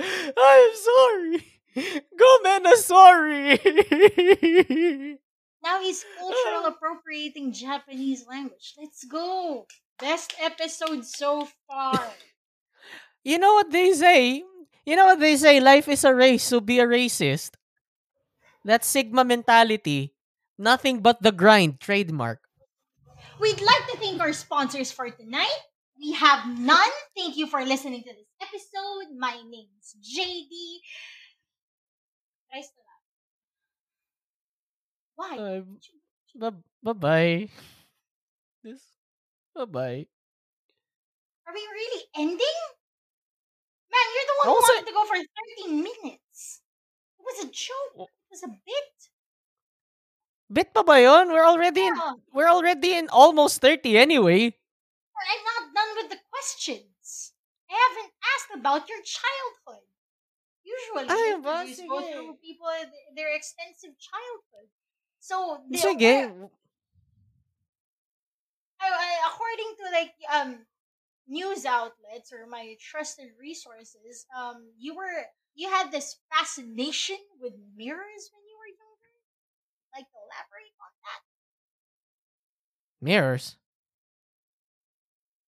[0.00, 1.46] I am sorry.
[2.18, 3.58] Gomena, sorry.
[5.62, 8.74] Now he's cultural appropriating Japanese language.
[8.78, 9.66] Let's go.
[9.98, 12.10] Best episode so far.
[13.22, 14.42] you know what they say?
[14.84, 15.60] You know what they say?
[15.60, 17.50] Life is a race, so be a racist.
[18.64, 20.14] That Sigma mentality.
[20.58, 22.40] Nothing but the grind, trademark.
[23.40, 25.58] We'd like to thank our sponsors for tonight.
[25.98, 26.90] We have none.
[27.16, 29.14] Thank you for listening to this episode.
[29.18, 30.78] My name's JD.
[35.16, 35.36] Why?
[35.36, 35.60] Uh,
[36.34, 37.48] bu- bye-bye.
[38.62, 38.82] This,
[39.54, 40.06] bye-bye.
[41.46, 42.58] Are we really ending?
[43.90, 46.62] Man, you're the one who wanted to go for 30 minutes.
[47.18, 48.08] It was a joke.
[48.32, 48.96] Was a bit.
[50.48, 51.28] Bit pa ba yun?
[51.32, 52.16] We're already in, Yeah.
[52.32, 54.52] we're already in almost 30 anyway.
[55.22, 57.32] I'm not done with the questions.
[57.70, 59.84] I haven't asked about your childhood.
[60.64, 61.62] Usually, Ay, you ba?
[61.62, 62.12] interviews go Sige.
[62.12, 64.68] through people th- their extensive childhood.
[65.20, 66.50] So, they Sige.
[68.80, 70.66] I- according to like um
[71.28, 78.30] news outlets or my trusted resources, um, you were you had this fascination with mirrors
[78.32, 79.14] when you were younger.
[79.92, 81.22] Like, elaborate on that.
[83.02, 83.56] Mirrors.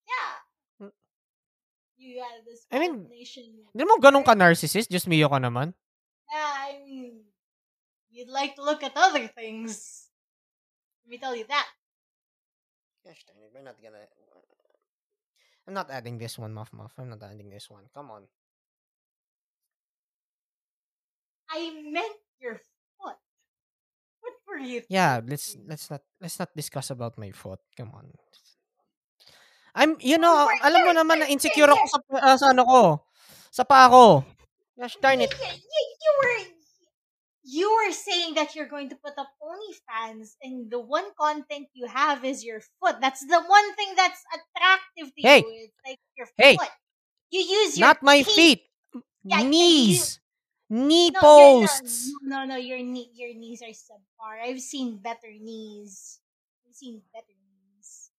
[0.04, 0.90] Yeah.
[1.96, 3.08] You had this I mean.
[3.08, 5.72] Hindi mo ganun ka narcissist, just Mio ka naman.
[6.28, 7.24] Yeah, I mean,
[8.12, 10.04] you'd like to look at other things.
[11.04, 11.68] Let me tell you that.
[13.04, 14.04] Gosh dang it, we're not gonna...
[15.64, 16.92] I'm not adding this one, Muff Muff.
[16.98, 17.88] I'm not adding this one.
[17.94, 18.28] Come on.
[21.54, 22.58] I meant your
[22.98, 23.16] foot.
[24.20, 24.82] What were you?
[24.88, 25.70] Yeah, let's thinking?
[25.70, 27.60] let's not let's not discuss about my foot.
[27.78, 28.10] Come on.
[29.74, 32.82] I'm you know, Oh alam mo naman na insecure ako sa ah, sa ano ko.
[33.54, 34.22] Sa paa ko.
[34.78, 35.30] Gosh darn it.
[35.30, 36.38] You, you, you were
[37.44, 41.86] you were saying that you're going to put up OnlyFans, and the one content you
[41.86, 42.98] have is your foot.
[43.00, 45.40] That's the one thing that's attractive to Hey.
[45.42, 45.68] you.
[45.68, 46.56] It's like your Hey.
[46.58, 46.72] foot.
[47.30, 48.36] You use your Not my teeth.
[48.36, 48.60] feet.
[49.28, 50.20] Yeah, Knees.
[50.70, 52.10] Knee No, posts.
[52.22, 54.40] No, no, your knee, your knees are subpar.
[54.42, 56.20] I've seen better knees.
[56.66, 58.10] I've seen better knees.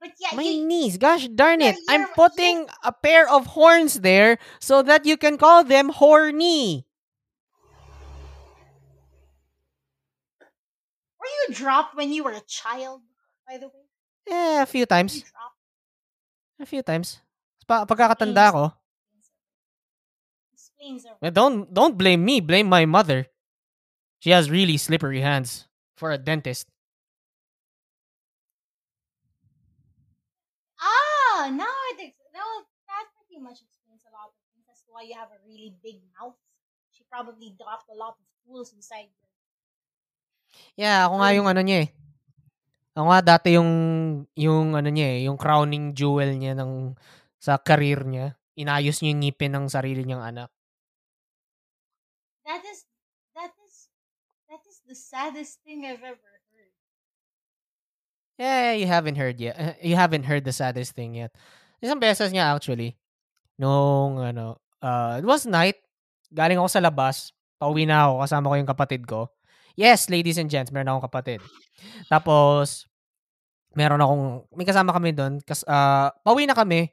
[0.00, 0.98] But yeah, My you, knees.
[0.98, 1.76] Gosh darn it.
[1.88, 6.86] I'm putting a pair of horns there so that you can call them horny.
[11.22, 13.02] were you dropped when you were a child?
[13.46, 13.86] By the way,
[14.26, 15.22] Eh, a few times.
[16.58, 17.22] A few times.
[17.66, 18.64] Pa pagkakatanda ko.
[20.82, 21.14] Everything.
[21.22, 22.40] Eh, Don't don't blame me.
[22.42, 23.26] Blame my mother.
[24.18, 25.66] She has really slippery hands
[25.96, 26.66] for a dentist.
[30.78, 34.66] Ah, now it ex- now that pretty much explains a lot of things.
[34.66, 36.36] That's why you have a really big mouth.
[36.90, 39.26] She probably dropped a lot of tools inside you.
[40.76, 41.90] Yeah, ako nga yung ano niya eh.
[42.92, 43.72] Ako nga dati yung
[44.36, 46.92] yung ano niya eh, yung crowning jewel niya ng
[47.40, 48.36] sa career niya.
[48.54, 50.51] Inayos niya yung ngipin ng sarili niyang anak.
[52.44, 52.84] That is
[53.34, 53.74] that is
[54.50, 56.18] that is the saddest thing I've ever
[56.52, 56.74] heard.
[58.40, 59.54] Yeah, you haven't heard yet.
[59.58, 61.32] uh, You haven't heard the saddest thing yet.
[61.82, 62.98] Isang beses nga actually.
[63.60, 65.78] Nung ano, uh, it was night.
[66.32, 67.30] Galing ako sa labas.
[67.60, 68.14] Pauwi na ako.
[68.26, 69.30] Kasama ko yung kapatid ko.
[69.78, 71.40] Yes, ladies and gents, meron akong kapatid.
[72.12, 72.84] Tapos,
[73.72, 75.40] meron akong, may kasama kami doon.
[75.44, 76.92] Kas, uh, pauwi na kami.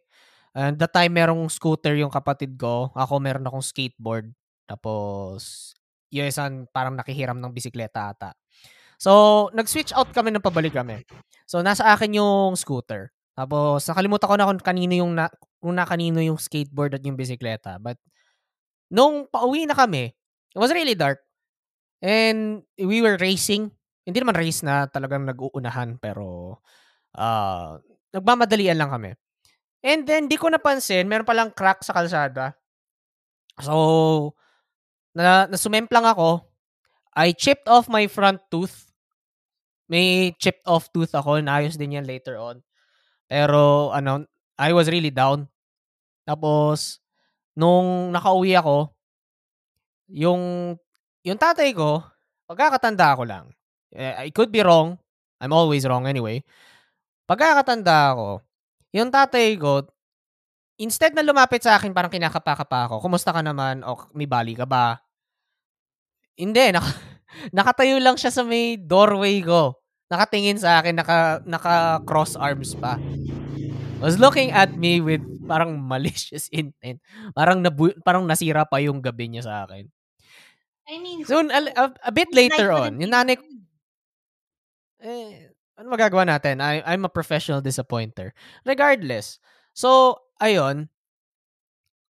[0.56, 2.92] And that time, merong scooter yung kapatid ko.
[2.96, 4.32] Ako, meron akong skateboard.
[4.70, 5.74] Tapos,
[6.14, 8.38] yung isang parang nakihiram ng bisikleta ata.
[9.02, 11.02] So, nag-switch out kami ng pabalik kami.
[11.50, 13.10] So, nasa akin yung scooter.
[13.34, 15.26] Tapos, nakalimutan ko na kung kanino yung, na,
[15.58, 17.82] kung na kanino yung skateboard at yung bisikleta.
[17.82, 17.98] But,
[18.94, 20.14] nung pauwi na kami,
[20.54, 21.24] it was really dark.
[22.06, 23.72] And we were racing.
[24.06, 26.60] Hindi naman race na talagang nag-uunahan, pero
[27.14, 27.78] ah
[28.10, 29.12] nagmamadalian lang kami.
[29.86, 32.58] And then, di ko napansin, meron palang crack sa kalsada.
[33.64, 34.36] So,
[35.20, 36.44] na, nasumemplang ako.
[37.12, 38.88] I chipped off my front tooth.
[39.90, 41.42] May chipped off tooth ako.
[41.44, 42.64] Naayos din yan later on.
[43.28, 44.24] Pero, ano,
[44.56, 45.46] I was really down.
[46.24, 47.02] Tapos,
[47.58, 48.94] nung nakauwi ako,
[50.10, 50.74] yung,
[51.26, 52.02] yung tatay ko,
[52.50, 53.46] pagkakatanda ko lang,
[53.94, 54.98] eh, I could be wrong.
[55.42, 56.42] I'm always wrong anyway.
[57.30, 58.30] Pagkakatanda ko,
[58.94, 59.86] yung tatay ko,
[60.82, 63.86] instead na lumapit sa akin, parang kinakapa-kapa ako, kumusta ka naman?
[63.86, 64.98] O may bali ka ba?
[66.40, 66.96] Hindi, naka,
[67.58, 69.76] nakatayo lang siya sa may doorway ko.
[70.08, 72.96] Nakatingin sa akin, naka, naka cross arms pa.
[74.00, 77.04] Was looking at me with parang malicious intent.
[77.36, 79.86] Parang nabu- parang nasira pa yung gabi niya sa akin.
[80.90, 83.38] I mean, Soon, a, a, a bit later on, yung nanay,
[85.06, 86.58] eh, ano magagawa natin?
[86.58, 88.34] I, I'm a professional disappointer.
[88.66, 89.38] Regardless.
[89.78, 90.90] So, ayun.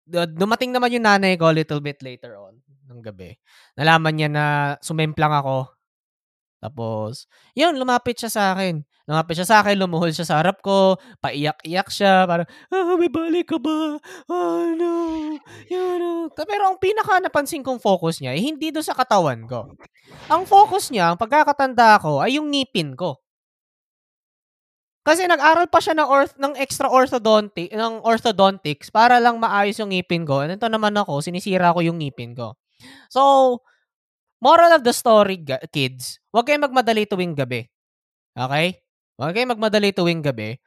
[0.07, 2.50] du- Dumating naman yung nanay ko a little bit later on
[2.91, 3.39] ng gabi.
[3.79, 4.45] Nalaman niya na
[4.83, 5.71] sumemplang ako.
[6.61, 7.25] Tapos,
[7.57, 8.85] yun, lumapit siya sa akin.
[9.09, 13.49] Lumapit siya sa akin, lumuhol siya sa harap ko, paiyak-iyak siya, parang, ah, may balik
[13.49, 13.97] ka ba?
[14.29, 14.93] Oh, no.
[15.67, 16.29] You know.
[16.37, 19.73] Pero ang pinaka napansin kong focus niya, eh, hindi doon sa katawan ko.
[20.29, 23.17] Ang focus niya, ang pagkakatanda ko, ay yung ngipin ko.
[25.01, 29.89] Kasi nag-aral pa siya ng, orth, ng extra orthodontic, ng orthodontics para lang maayos yung
[29.89, 30.45] ngipin ko.
[30.45, 32.53] And ito naman ako, sinisira ko yung ngipin ko.
[33.09, 33.59] So,
[34.41, 35.41] moral of the story,
[35.73, 37.67] kids, huwag kayong magmadali tuwing gabi.
[38.35, 38.81] Okay?
[39.19, 40.57] Huwag kayong magmadali tuwing gabi.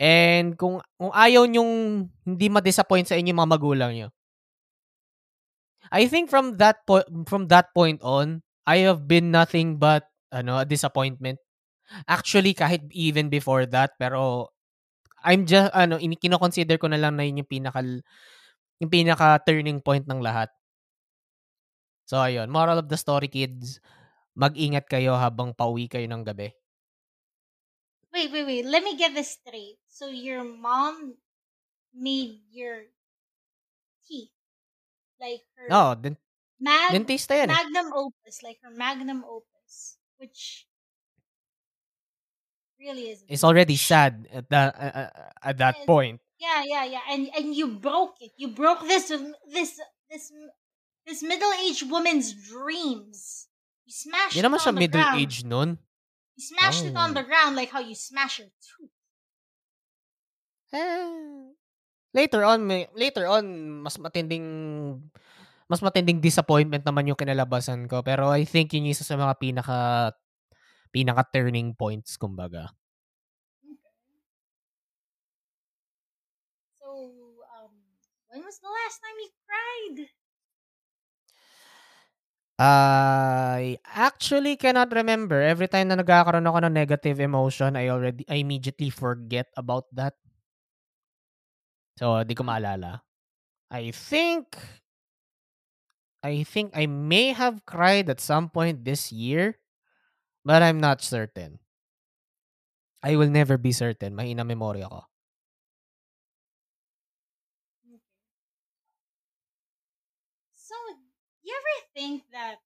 [0.00, 1.72] And kung, kung ayaw nyong
[2.26, 4.08] hindi ma-disappoint sa inyo mga magulang nyo,
[5.90, 10.62] I think from that po- from that point on, I have been nothing but ano,
[10.62, 11.38] a disappointment.
[12.08, 14.50] Actually, kahit even before that, pero
[15.24, 17.80] I'm just ano, kino-consider ko na lang na yun yung pinaka
[18.80, 20.50] yung pinaka turning point ng lahat.
[22.10, 23.78] So ayun, moral of the story kids,
[24.42, 26.48] mag-ingat kayo habang pauwi kayo ng gabi.
[28.12, 28.64] Wait, wait, wait.
[28.66, 29.78] Let me get this straight.
[29.88, 31.16] So your mom
[31.94, 32.86] made your
[34.06, 34.32] teeth
[35.20, 36.18] like her Oh, den-
[36.60, 37.60] mag- dentista yan eh.
[37.60, 40.68] magnum opus, like her magnum opus, which
[42.78, 43.24] really is.
[43.28, 45.86] It's already sad at that uh, uh, at that Yes.
[45.86, 46.20] point.
[46.38, 48.32] Yeah, yeah, yeah, and and you broke it.
[48.36, 49.08] You broke this
[49.52, 49.80] this
[50.10, 50.32] this
[51.06, 53.48] this middle aged woman's dreams.
[53.86, 55.16] You smashed Hindi it naman on the middle ground.
[55.20, 55.70] age nun.
[56.36, 57.16] You smashed it on Oh.
[57.18, 58.94] the ground like how you smash your tooth.
[60.70, 61.50] Eh,
[62.18, 63.44] later on, may, later on,
[63.82, 64.46] mas matinding,
[65.66, 68.02] mas matinding disappointment naman yung kinalabasan ko.
[68.02, 69.78] Pero I think yun yung isa sa mga pinaka
[70.90, 72.70] pinaka turning points kumbaga.
[76.82, 76.88] So,
[77.54, 77.72] um,
[78.28, 79.98] when was the last time you cried?
[82.60, 85.40] I actually cannot remember.
[85.40, 90.12] Every time na nagkakaroon ako ng negative emotion, I already I immediately forget about that.
[91.96, 93.00] So, di ko maalala.
[93.72, 94.56] I think
[96.22, 99.56] I think I may have cried at some point this year,
[100.44, 101.60] but I'm not certain.
[103.02, 104.14] I will never be certain.
[104.16, 105.09] Mahina memorya ko.
[112.00, 112.56] Think that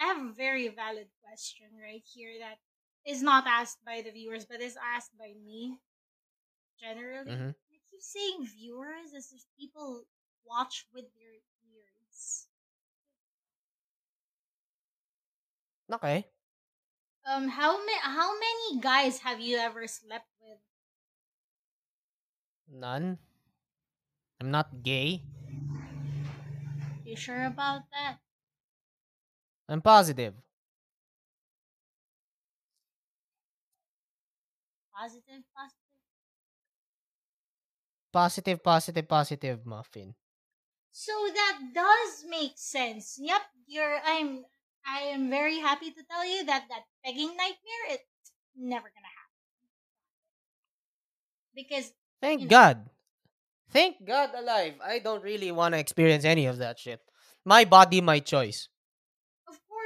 [0.00, 2.58] I have a very valid question right here that
[3.06, 5.78] is not asked by the viewers but is asked by me
[6.78, 7.32] generally?
[7.32, 7.54] Mhm.
[7.70, 10.04] I keep saying viewers as if people
[10.44, 12.48] watch with their ears.
[15.92, 16.26] Okay.
[17.24, 20.58] Um, how ma- how many guys have you ever slept with?
[22.68, 23.18] None.
[24.40, 25.22] I'm not gay.
[27.04, 28.18] You sure about that?
[29.68, 30.34] I'm positive.
[34.94, 35.78] Positive, positive.
[38.12, 40.14] Positive, positive, positive, muffin.
[40.92, 43.16] So that does make sense.
[43.18, 43.98] Yep, you're.
[44.04, 44.44] I'm.
[44.86, 48.04] I am very happy to tell you that that begging nightmare it's
[48.56, 49.32] never gonna happen.
[51.54, 51.92] Because
[52.22, 52.50] Thank You know.
[52.50, 52.90] God.
[53.70, 54.74] Thank God alive.
[54.84, 57.00] I don't really want to experience any of that shit.
[57.44, 58.68] My body, my choice.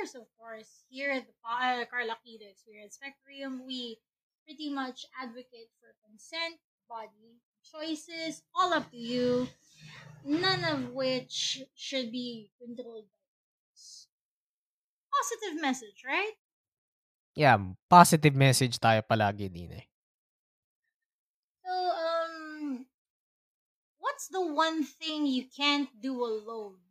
[0.06, 3.98] Of course, of course, here at the uh, Carl Aquino Experience Spectrum, we
[4.46, 9.50] pretty much advocate for consent, body choices, all up to you.
[10.22, 14.06] None of which should be controlled by us.
[15.10, 16.38] Positive message, right?
[17.34, 17.58] Yeah,
[17.90, 19.86] positive message tayo palagi din eh.
[21.66, 22.86] So, um,
[23.98, 26.85] what's the one thing you can't do alone?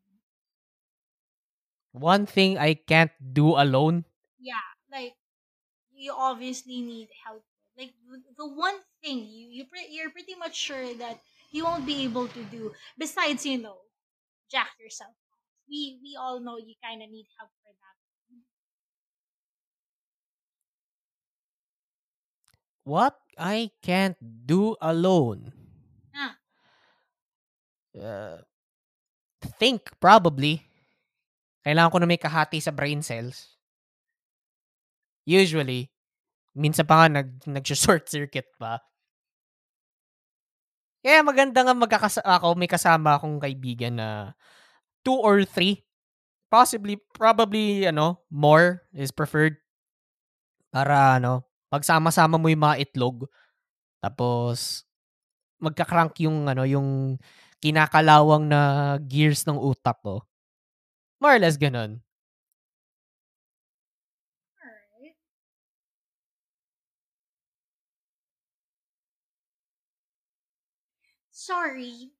[1.95, 4.05] One thing I can't do alone.
[4.39, 5.15] Yeah, like,
[5.93, 7.45] you obviously need help.
[7.77, 7.93] Like
[8.37, 11.21] the- one thing you you pre- you're pretty much sure that
[11.51, 13.79] you won't be able to do besides you know
[14.51, 15.15] jack yourself.
[15.69, 17.95] We we all know you kind of need help for that.
[22.85, 24.15] What I can't
[24.47, 25.51] do alone.
[26.13, 26.39] Ah,
[27.99, 28.37] Uh,
[29.59, 30.64] think, probably.
[31.66, 33.57] Kailangan ko na may kahati sa brain cells.
[35.26, 35.89] Usually.
[36.53, 38.80] Minsan pa nga nag, nag-short circuit pa.
[41.01, 44.34] Kaya maganda nga magkakas ako, may kasama akong kaibigan na
[45.01, 45.82] two or three.
[46.49, 49.57] Possibly, probably, ano, more is preferred.
[50.70, 53.26] Para, ano, pagsama-sama mo yung mga itlog.
[53.99, 54.86] Tapos,
[55.59, 57.18] magka-crank yung, ano, yung
[57.59, 58.61] kinakalawang na
[59.01, 60.26] gears ng utak ko.
[61.20, 62.01] More or less ganun.
[71.32, 72.11] Sorry.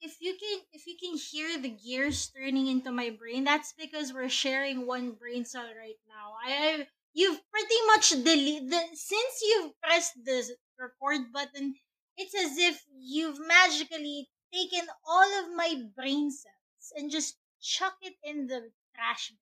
[0.00, 4.14] If you can if you can hear the gears turning into my brain, that's because
[4.14, 6.36] we're sharing one brain cell right now.
[6.42, 11.74] I, you've pretty much delete the since you've pressed the record button,
[12.16, 18.16] it's as if you've magically taken all of my brain cells and just chuck it
[18.24, 19.32] in the trash.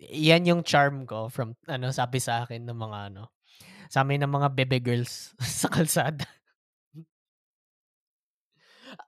[0.00, 3.32] Yan yung charm ko from, ano, sabi sa akin ng mga, ano,
[3.90, 6.24] sa amin ng mga bebe girls sa kalsada.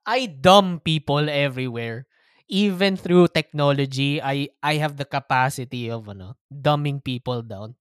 [0.07, 2.07] I dumb people everywhere.
[2.51, 7.79] Even through technology, I I have the capacity of ano, dumbing people down.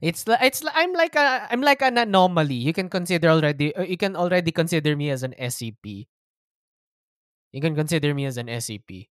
[0.00, 2.56] It's it's I'm like a I'm like an anomaly.
[2.56, 6.08] You can consider already uh, you can already consider me as an SCP.
[7.52, 9.10] You can consider me as an SCP.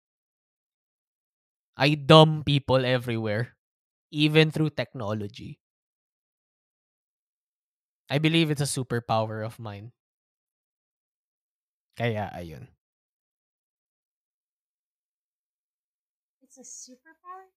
[1.77, 3.55] I dumb people everywhere,
[4.11, 5.59] even through technology.
[8.09, 9.91] I believe it's a superpower of mine.
[11.95, 12.67] Kaya ayun.
[16.41, 17.51] It's a superpower.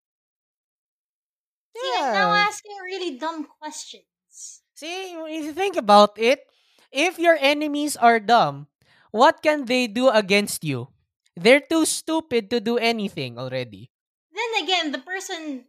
[1.77, 4.63] See, I'm now asking really dumb questions.
[4.75, 6.45] See, if you think about it,
[6.93, 8.69] if your enemies are dumb,
[9.11, 10.89] what can they do against you?
[11.37, 13.91] They're too stupid to do anything already.
[14.33, 15.67] Then again, the person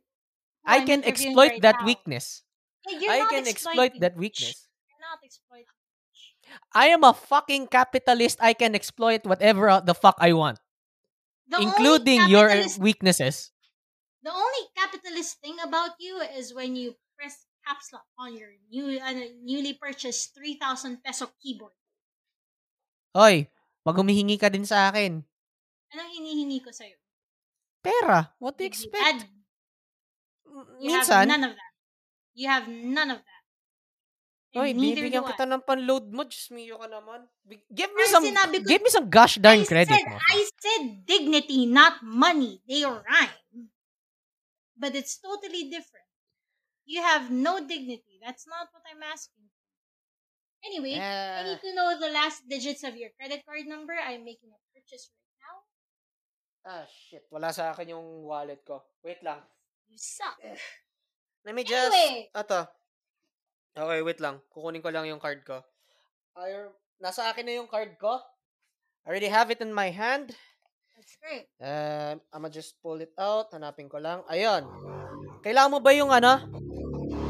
[0.65, 2.43] I can exploit right that now- weakness.
[2.89, 4.65] You're I can exploit that weakness.
[4.89, 5.67] You're not exploiting.
[6.73, 8.39] I am a fucking capitalist.
[8.41, 10.57] I can exploit whatever the fuck I want.
[11.47, 13.51] The including your weaknesses.
[14.21, 18.99] The only capitalist thing about you is when you press caps lock on your new
[18.99, 21.73] uh, newly purchased 3,000 peso keyboard.
[23.15, 23.49] Hoy,
[23.85, 25.25] wag humihingi ka din sa akin.
[25.89, 26.97] Anong hinihingi ko sa'yo?
[27.81, 28.29] Pera.
[28.37, 29.25] What do you expect?
[29.25, 29.29] had-
[30.81, 31.73] You Minsan, have none of that.
[32.33, 33.43] You have none of that.
[34.49, 36.25] And Hoy, bibigyan kita ng panload mo.
[36.25, 37.21] Diyos mio ka naman.
[37.69, 40.17] Give me Ay, some, ko- give me some gosh darn I credit said, mo.
[40.17, 42.57] I said dignity, not money.
[42.65, 43.69] They rhyme.
[44.77, 46.07] But it's totally different.
[46.85, 48.17] You have no dignity.
[48.25, 49.48] That's not what I'm asking.
[50.59, 53.95] Anyway, I Eh, need to know the last digits of your credit card number.
[53.95, 55.55] I'm making a purchase right now.
[56.67, 57.23] ah, shit.
[57.31, 58.83] Wala sa akin yung wallet ko.
[59.01, 59.39] Wait lang.
[59.87, 60.35] You suck.
[61.47, 62.27] Let me just, Anyway.
[62.35, 62.67] ato.
[63.71, 64.43] Okay, wait lang.
[64.51, 65.63] Kukunin ko lang yung card ko.
[66.35, 66.51] Ay,
[66.99, 68.19] nasa akin na yung card ko.
[69.07, 70.35] I already have it in my hand.
[70.99, 71.47] That's great.
[71.63, 73.55] Um, I'ma just pull it out.
[73.55, 74.27] Hanapin ko lang.
[74.27, 74.67] Ayun.
[75.39, 76.43] Kailangan mo ba yung ano?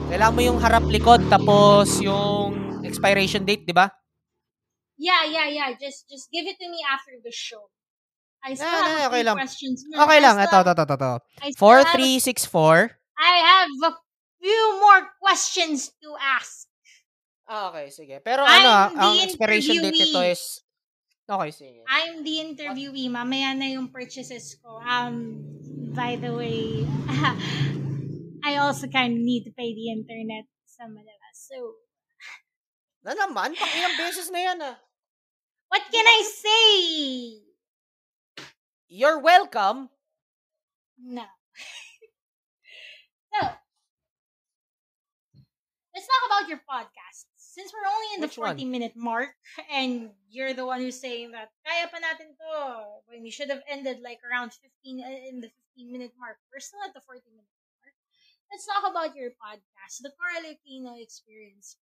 [0.10, 3.86] Kailangan mo yung harap likod tapos yung expiration date, di ba?
[4.99, 5.70] Yeah, yeah, yeah.
[5.78, 7.70] Just just give it to me after the show.
[8.43, 9.36] I still Nah, have a okay lang.
[9.38, 9.84] questions.
[9.88, 10.36] No, Okay I lang.
[10.39, 11.12] Ito, ito, ito, ito.
[11.43, 11.99] I still have a
[12.49, 12.97] 4364.
[13.20, 13.93] I have a
[14.39, 16.68] few more questions to ask.
[17.45, 18.16] Ah, okay, sige.
[18.24, 20.64] Pero I'm ano, ang expiration date nito is...
[21.30, 21.80] Okay, sige.
[21.86, 23.12] I'm the interviewee.
[23.12, 24.80] Mamaya na yung purchases ko.
[24.82, 25.43] Um,
[25.93, 26.88] by the way,
[28.50, 31.30] I also kind of need to pay the internet sa Manila.
[31.38, 31.78] So,
[33.06, 34.74] Na naman, pang ilang beses na yan ah.
[35.70, 36.74] what can I say?
[38.89, 39.93] You're welcome.
[40.97, 41.22] No.
[43.30, 43.38] so,
[45.93, 47.30] let's talk about your podcast.
[47.38, 48.74] Since we're only in the 40 one?
[48.74, 49.38] minute mark,
[49.70, 52.50] and you're the one who's saying that, kaya pa natin to,
[53.14, 56.41] when we should have ended like around 15, uh, in the 15 minute mark.
[56.50, 57.59] We're still at the 40 minute mark.
[58.50, 61.78] Let's talk about your podcast, the Carl Aquino Experience.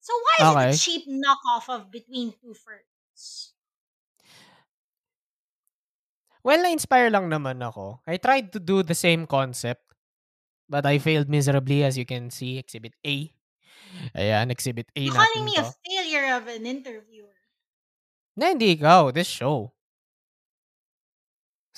[0.00, 0.68] So why is Okay.
[0.70, 3.52] it a cheap knockoff of Between Two Ferns?
[6.42, 8.02] Well, na-inspire lang naman ako.
[8.02, 9.86] I tried to do the same concept,
[10.66, 12.58] but I failed miserably as you can see.
[12.58, 13.30] Exhibit A.
[14.18, 15.62] Ayan, Exhibit A You're calling me to.
[15.62, 17.36] a failure of an interviewer.
[18.34, 19.14] Na, hindi ikaw.
[19.14, 19.70] This show.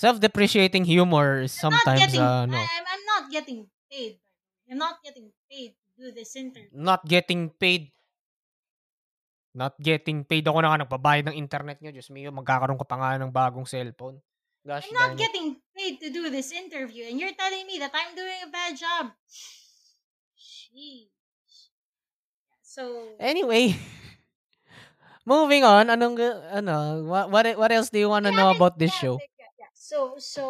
[0.01, 3.03] Self-depreciating humor is I'm sometimes, getting, uh, no, I'm, I'm
[3.35, 4.15] getting paid.
[4.71, 6.71] I'm not getting paid to do this interview.
[6.71, 7.91] not getting paid.
[9.55, 10.43] Not getting paid.
[10.47, 11.91] Ako na nga nagbabayad ng internet nyo.
[11.91, 14.19] Diyos mio, magkakaroon ka pa nga ng bagong cellphone.
[14.65, 15.21] Gosh, I'm not darn it.
[15.29, 18.73] getting paid to do this interview, and you're telling me that I'm doing a bad
[18.75, 19.13] job.
[20.35, 21.07] Sheesh.
[22.65, 23.77] So, Anyway,
[25.29, 25.87] moving on.
[25.87, 26.19] Anong,
[26.51, 29.15] ano, what, what, what else do you want to Yeah, know about this yeah, show?
[29.21, 29.71] yeah, yeah.
[29.77, 30.43] So, so,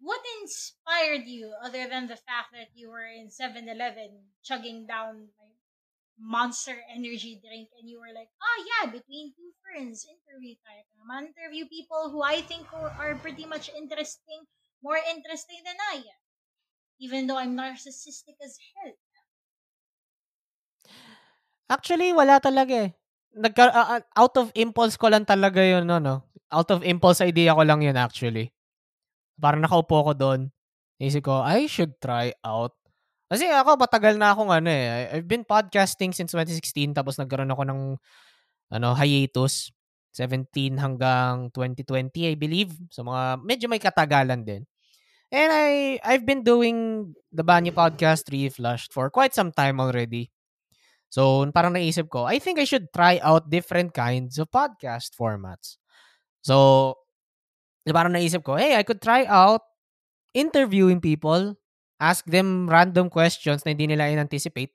[0.00, 5.60] what inspired you other than the fact that you were in 7-Eleven chugging down like
[6.20, 10.84] monster energy drink and you were like, oh yeah, between two friends, interview tayo.
[11.00, 14.44] Naman interview people who I think are pretty much interesting,
[14.84, 16.22] more interesting than I am.
[17.00, 18.92] Even though I'm narcissistic as hell.
[21.72, 22.90] Actually, wala talaga eh.
[23.32, 26.26] Nagka, ah, out of impulse ko lang talaga yun, no, no?
[26.52, 28.52] Out of impulse idea ko lang yun actually.
[29.40, 30.52] Parang nakaupo ko doon.
[31.00, 32.76] Isip ko, I should try out.
[33.32, 35.16] Kasi ako, matagal na akong ano eh.
[35.16, 37.80] I've been podcasting since 2016 tapos nagkaroon ako ng
[38.76, 39.72] ano, hiatus.
[40.10, 42.74] 17 hanggang 2020, I believe.
[42.90, 44.62] So mga, medyo may katagalan din.
[45.30, 50.34] And I, I've been doing the Banyo Podcast Reflushed for quite some time already.
[51.10, 55.78] So, parang naisip ko, I think I should try out different kinds of podcast formats.
[56.42, 56.94] So,
[57.86, 59.64] di parang naisip ko, hey, I could try out
[60.34, 61.56] interviewing people,
[62.00, 64.72] ask them random questions na hindi nila in-anticipate.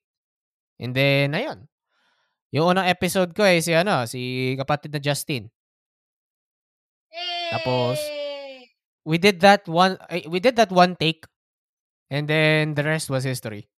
[0.82, 1.68] And then, ayun.
[2.56, 5.52] Yung unang episode ko eh, si ano, si kapatid na Justin.
[7.52, 8.70] Tapos, Eh,
[9.06, 11.30] We did that one, eh, we did that one take.
[12.10, 13.70] And then, the rest was history.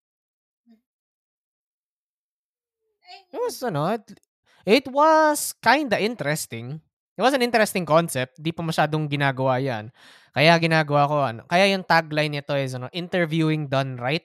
[3.10, 4.20] eh, It was, ano, it,
[4.66, 6.82] it was kinda interesting.
[7.18, 8.38] It was an interesting concept.
[8.38, 9.90] Di pa masyadong ginagawa yan.
[10.38, 14.22] Kaya ginagawa ko, ano, kaya yung tagline nito is, ano, interviewing done right.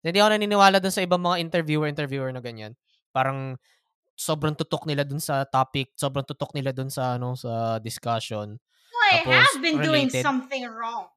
[0.00, 2.72] Hindi ako naniniwala dun sa ibang mga interviewer-interviewer na ganyan.
[3.12, 3.60] Parang,
[4.16, 8.56] sobrang tutok nila dun sa topic, sobrang tutok nila dun sa, ano, sa discussion.
[9.12, 10.24] I Tapos, have been doing related.
[10.24, 11.12] something wrong.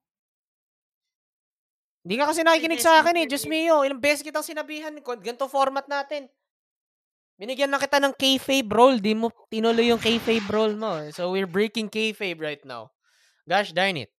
[2.06, 3.26] Hindi ka kasi nakikinig sa akin eh.
[3.26, 6.30] Diyos mio, ilang beses kitang sinabihan ganito format natin.
[7.36, 8.98] Binigyan na kita ng kayfabe role.
[9.04, 10.96] Di mo tinuloy yung kayfabe role mo.
[11.04, 11.12] eh.
[11.12, 12.96] So, we're breaking kayfabe right now.
[13.44, 14.10] Gosh darn it.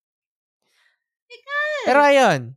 [1.27, 2.55] Because Pero ayun.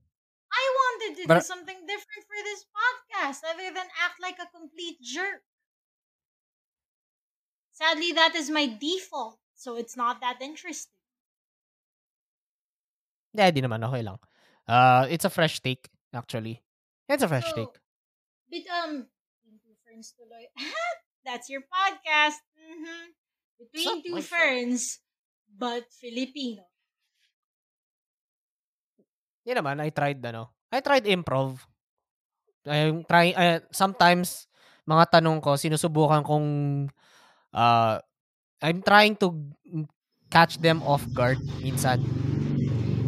[0.52, 5.00] I wanted to do something different for this podcast other than act like a complete
[5.02, 5.42] jerk.
[7.72, 10.92] Sadly, that is my default, so it's not that interesting.
[13.32, 13.80] Hindi, di naman.
[13.88, 14.20] Okay lang.
[14.68, 16.60] Uh, it's a fresh take, actually.
[17.08, 17.76] It's a fresh So, take.
[18.52, 19.08] But um,
[20.00, 20.48] ferns tuloy.
[21.28, 22.40] That's your podcast.
[22.56, 23.12] hmm
[23.60, 25.04] Between Sup, two ferns,
[25.52, 26.64] but Filipino.
[29.44, 29.84] Hindi naman.
[29.84, 30.56] I tried, ano.
[30.72, 31.60] I tried improv.
[32.64, 34.48] I'm trying, uh, sometimes,
[34.88, 36.48] mga tanong ko, sinusubukan kong,
[37.52, 38.00] uh,
[38.64, 39.36] I'm trying to
[40.32, 42.00] catch them off guard minsan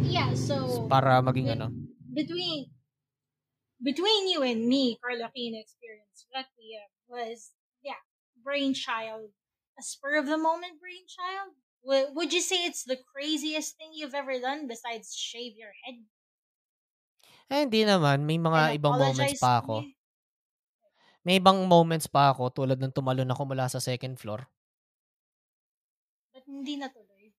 [0.02, 1.66] Yeah, so para maging With- ano.
[2.12, 2.68] between
[3.82, 7.52] between you and me, Carla Kina experience Requiem was
[7.82, 8.00] yeah,
[8.38, 9.34] brainchild,
[9.78, 11.58] a spur of the moment brainchild.
[11.82, 15.98] Would would you say it's the craziest thing you've ever done besides shave your head?
[17.50, 18.22] Eh, hindi naman.
[18.22, 19.82] May mga and ibang moments pa ako.
[19.82, 19.98] me?
[21.22, 24.46] May ibang moments pa ako tulad ng tumalon ako mula sa second floor.
[26.34, 27.30] But hindi natuloy.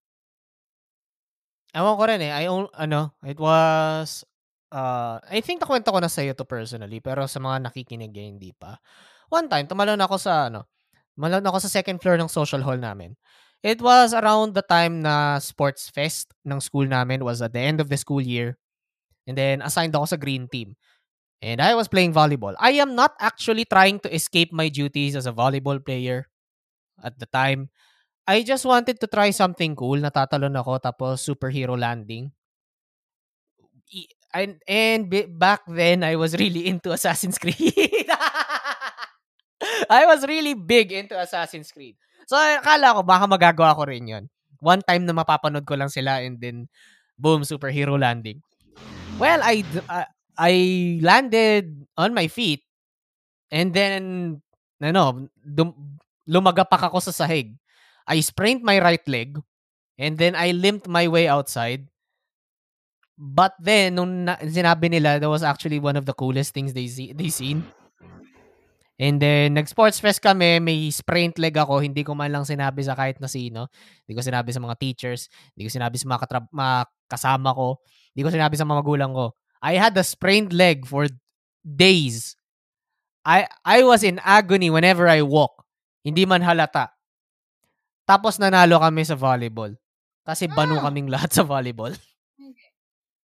[1.74, 2.32] Ewan ko rin eh.
[2.32, 4.22] I own, ano, it was,
[4.74, 8.50] uh, I think nakwento ko na sa'yo to personally, pero sa mga nakikinig eh, hindi
[8.50, 8.74] pa.
[9.30, 10.66] One time, tumalon ako sa, ano,
[11.14, 13.14] tumalon ako sa second floor ng social hall namin.
[13.64, 17.80] It was around the time na sports fest ng school namin was at the end
[17.80, 18.60] of the school year.
[19.24, 20.76] And then, assigned ako sa green team.
[21.40, 22.52] And I was playing volleyball.
[22.60, 26.28] I am not actually trying to escape my duties as a volleyball player
[27.00, 27.68] at the time.
[28.24, 30.00] I just wanted to try something cool.
[30.00, 32.32] Natatalon ako tapos superhero landing.
[34.34, 35.06] And, and
[35.38, 37.54] back then, I was really into Assassin's Creed.
[39.90, 41.94] I was really big into Assassin's Creed.
[42.26, 44.24] So, akala ko baka magagawa ko rin yun.
[44.58, 46.66] One time na mapapanood ko lang sila and then,
[47.14, 48.42] boom, superhero landing.
[49.20, 50.54] Well, I, uh, I
[50.98, 52.66] landed on my feet
[53.54, 54.02] and then,
[54.82, 57.54] ano, dum- lumagapak ako sa sahig.
[58.08, 59.38] I sprained my right leg
[59.96, 61.86] and then I limped my way outside.
[63.14, 66.90] But then, nung na- sinabi nila, that was actually one of the coolest things they,
[66.90, 67.62] see, they seen.
[68.94, 72.94] And then, nag-sports fest kami, may sprained leg ako, hindi ko man lang sinabi sa
[72.94, 73.66] kahit na sino.
[74.06, 76.76] Hindi ko sinabi sa mga teachers, hindi ko sinabi sa mga, katrab- mga
[77.10, 77.78] kasama ko,
[78.14, 79.34] hindi ko sinabi sa mga magulang ko.
[79.62, 81.06] I had a sprained leg for
[81.64, 82.38] days.
[83.24, 85.64] I I was in agony whenever I walk.
[86.04, 86.92] Hindi man halata.
[88.04, 89.72] Tapos nanalo kami sa volleyball.
[90.22, 90.84] Kasi banu Ah.
[90.86, 91.96] kaming lahat sa volleyball.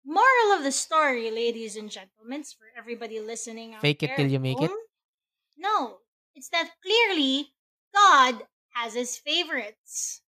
[0.06, 4.26] Moral of the story, ladies and gentlemen, for everybody listening out Fake it there till
[4.26, 4.70] at you make it?
[4.70, 4.80] home,
[5.58, 6.02] No,
[6.34, 7.54] it's that clearly
[7.94, 8.42] God
[8.74, 10.22] has his favorites.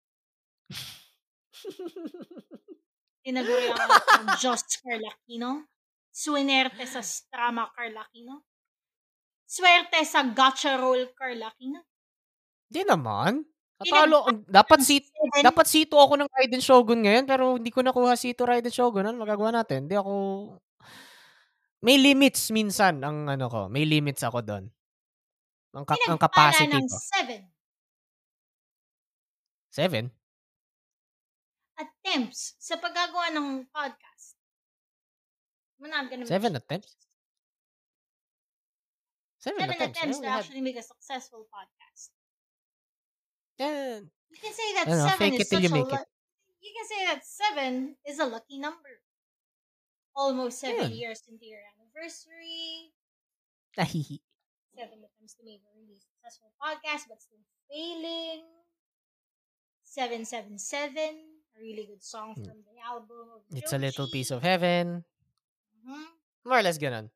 [3.21, 5.69] Anak ng Diyos Carl Aquino.
[6.11, 8.43] Suinerte sa Strama Carl Aquino.
[9.47, 11.85] Swerte sa gacha roll Carl Aquino.
[12.67, 13.45] Di naman.
[13.81, 15.01] Pinag- Atalo, dapat si
[15.41, 19.05] dapat sito ako ng Raiden Shogun ngayon pero hindi ko nakuha sito Raiden Shogun.
[19.05, 19.89] Ano magagawa natin?
[19.89, 20.13] Hindi ako
[21.81, 23.65] may limits minsan ang ano ko.
[23.65, 24.69] May limits ako doon.
[25.73, 26.97] Ang, ka- ang capacity ng ko.
[26.99, 27.41] seven
[29.71, 30.05] Seven?
[31.81, 34.37] attempts sa paggagawa ng podcast.
[35.81, 36.93] Not gonna Seven attempts?
[39.41, 39.97] Seven, Seven attempts.
[39.97, 41.80] attempts to actually make a successful podcast.
[43.61, 43.99] Yeah.
[44.31, 45.71] You can say that Ano, seven is it such a it.
[45.71, 46.07] lu-
[46.65, 49.01] You can say that seven is a lucky number.
[50.15, 50.97] Almost seven Ayun.
[50.97, 52.91] years into your anniversary.
[54.71, 58.43] Seven attempts to make a really successful podcast, but still failing.
[59.83, 61.11] Seven seven seven,
[61.55, 62.43] a really good song Hmm.
[62.47, 65.03] from the album It's a little piece of heaven.
[65.85, 66.05] Mhm.
[66.45, 67.11] More or less ganun.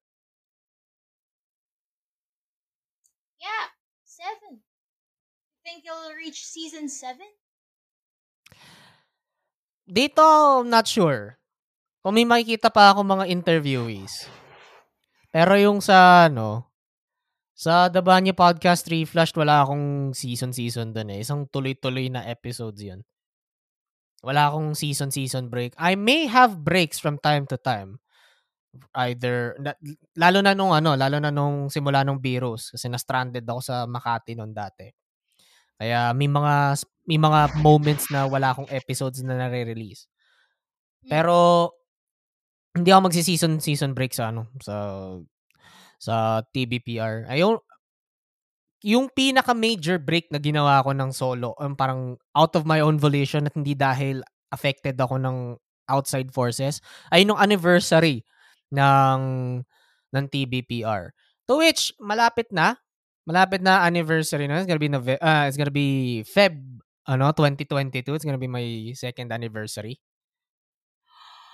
[3.40, 3.68] Yeah,
[4.04, 4.62] seven.
[5.66, 7.26] Think you'll reach season seven?
[9.90, 10.22] Dito,
[10.62, 11.42] I'm not sure.
[12.06, 14.30] Kung may makikita pa ako mga interviewees.
[15.34, 16.70] Pero yung sa, ano,
[17.58, 21.26] sa The Banyo Podcast 3 Flushed, wala akong season-season dun eh.
[21.26, 23.02] Isang tuloy-tuloy na episodes yun.
[24.22, 25.74] Wala akong season-season break.
[25.82, 27.98] I may have breaks from time to time.
[28.94, 29.82] Either, na-
[30.14, 32.70] lalo na nung ano, lalo na nung simula nung Biros.
[32.70, 35.05] Kasi na-stranded ako sa Makati noon dati.
[35.76, 40.10] Kaya may mga may mga moments na wala akong episodes na nare-release.
[41.06, 41.70] Pero
[42.76, 44.76] hindi ako magsi-season season break sa ano sa
[46.02, 47.30] sa TBPR.
[47.30, 47.60] Ayun
[48.86, 53.02] yung pinaka major break na ginawa ko ng solo, um, parang out of my own
[53.02, 54.22] volition at hindi dahil
[54.54, 55.58] affected ako ng
[55.90, 58.22] outside forces, ay nung anniversary
[58.70, 59.22] ng
[60.14, 61.10] ng TBPR.
[61.50, 62.78] To which malapit na,
[63.26, 64.62] malapit na anniversary na.
[64.62, 66.56] It's gonna be Nove- uh, it's gonna be Feb
[67.06, 68.14] ano 2022.
[68.14, 69.98] It's gonna be my second anniversary.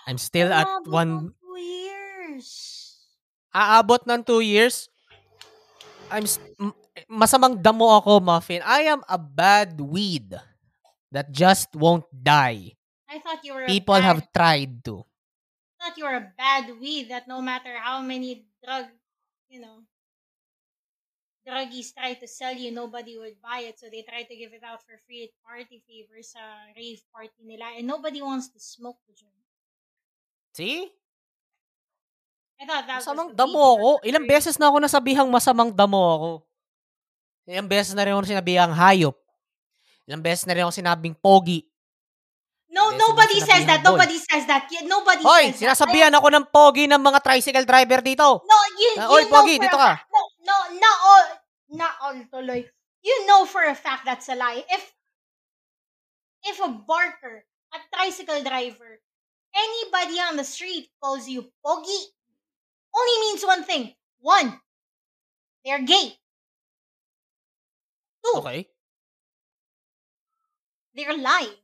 [0.08, 2.48] I'm still at one two years.
[3.54, 4.88] aabot ng two years.
[6.12, 6.76] I'm s- m-
[7.08, 8.60] masamang damo ako, Muffin.
[8.66, 10.36] I am a bad weed
[11.12, 12.76] that just won't die.
[13.08, 15.04] I thought you were People a bad, have tried to.
[15.80, 18.88] thought you were a bad weed that no matter how many drug,
[19.52, 19.84] you know,
[21.42, 23.78] druggies try to sell you, nobody would buy it.
[23.82, 26.42] So they try to give it out for free at party favors sa
[26.74, 27.78] rave party nila.
[27.78, 29.46] And nobody wants to smoke the joint.
[30.54, 30.92] See?
[32.62, 33.90] I thought that Masamang was the damo ako.
[34.06, 36.32] Ilang beses na ako nasabihang masamang damo ako.
[37.50, 39.18] Ilang beses na rin ako sinabihang hayop.
[40.06, 41.66] Ilang beses na rin ako sinabing pogi.
[42.72, 43.84] No, na nobody says that.
[43.84, 43.98] boy.
[44.00, 44.64] Nobody says that.
[44.88, 45.76] Nobody Hoy, says that.
[45.76, 48.24] sinasabihan ako ng pogi ng mga tricycle driver dito.
[48.48, 49.92] No, you, you oy, know Pogi, for dito ka.
[50.00, 50.08] fact-
[50.46, 51.26] No, no, not all,
[51.70, 52.66] not all tuloy.
[53.04, 54.64] You know for a fact that's a lie.
[54.70, 54.94] If,
[56.44, 59.00] if a barker, a tricycle driver,
[59.56, 62.02] anybody on the street calls you pogi,
[62.96, 63.94] only means one thing.
[64.20, 64.60] One,
[65.66, 66.18] they're gay.
[68.24, 68.68] Two, Okay.
[70.94, 71.58] they're lying.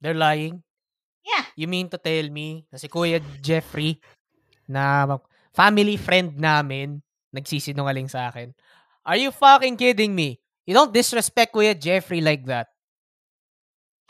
[0.00, 0.62] They're lying.
[1.24, 1.44] Yeah.
[1.56, 3.98] You mean to tell me na si Kuya Jeffrey
[4.68, 5.06] na
[5.56, 7.00] family friend namin
[7.34, 8.52] nagsisinungaling sa akin?
[9.08, 10.38] Are you fucking kidding me?
[10.68, 12.68] You don't disrespect Kuya Jeffrey like that.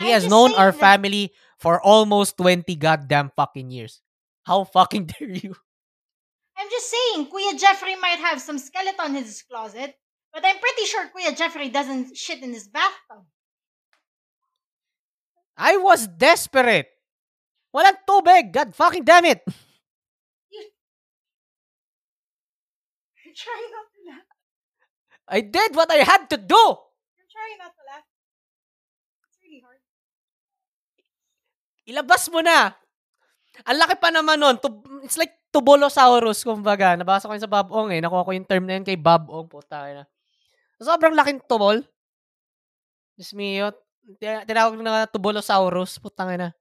[0.02, 4.02] He has known our that- family for almost 20 goddamn fucking years.
[4.44, 5.54] How fucking dare you?
[6.56, 9.94] I'm just saying, Kuya Jeffrey might have some skeleton in his closet,
[10.32, 13.24] but I'm pretty sure Kuya Jeffrey doesn't shit in his bathtub.
[15.56, 16.88] I was desperate.
[17.74, 18.52] Walang tubig.
[18.52, 19.44] God fucking damn it.
[23.36, 24.28] I'm trying not to laugh.
[25.28, 26.64] I did what I had to do.
[27.20, 28.06] I'm trying not to laugh.
[29.28, 29.80] It's really hard.
[31.84, 32.72] Ilabas mo na.
[33.68, 34.56] Ang laki pa naman nun.
[35.04, 36.96] It's like Tubolosaurus, kumbaga.
[36.96, 38.00] Nabasa ko yun sa Bob Ong eh.
[38.00, 39.48] Nakuha ko yung term na yun kay Bob Ong.
[39.48, 40.04] Puta na.
[40.80, 41.84] Sobrang laking tubol.
[43.16, 43.72] Diyos mio.
[44.16, 46.00] Tina- Tinawag na Tubolosaurus.
[46.00, 46.56] Putang na.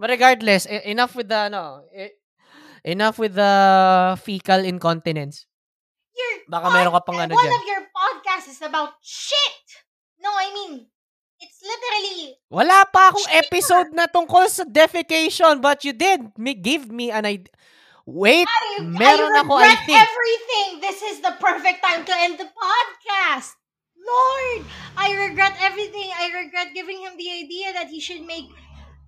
[0.00, 2.16] But regardless, e- enough with the, ano, e-
[2.84, 3.52] enough with the
[4.20, 5.46] fecal incontinence.
[6.12, 7.54] Your Baka meron ka pang ano one dyan.
[7.56, 9.64] of your podcasts is about shit.
[10.20, 10.86] No, I mean,
[11.40, 13.40] it's literally Wala pa akong Sure.
[13.40, 17.50] episode na tungkol sa defecation, but you did me give me an idea.
[18.04, 19.94] Wait, I, meron I ako, I think.
[19.96, 20.68] everything.
[20.82, 23.54] This is the perfect time to end the podcast.
[23.94, 24.66] Lord,
[24.98, 26.10] I regret everything.
[26.10, 28.50] I regret giving him the idea that he should make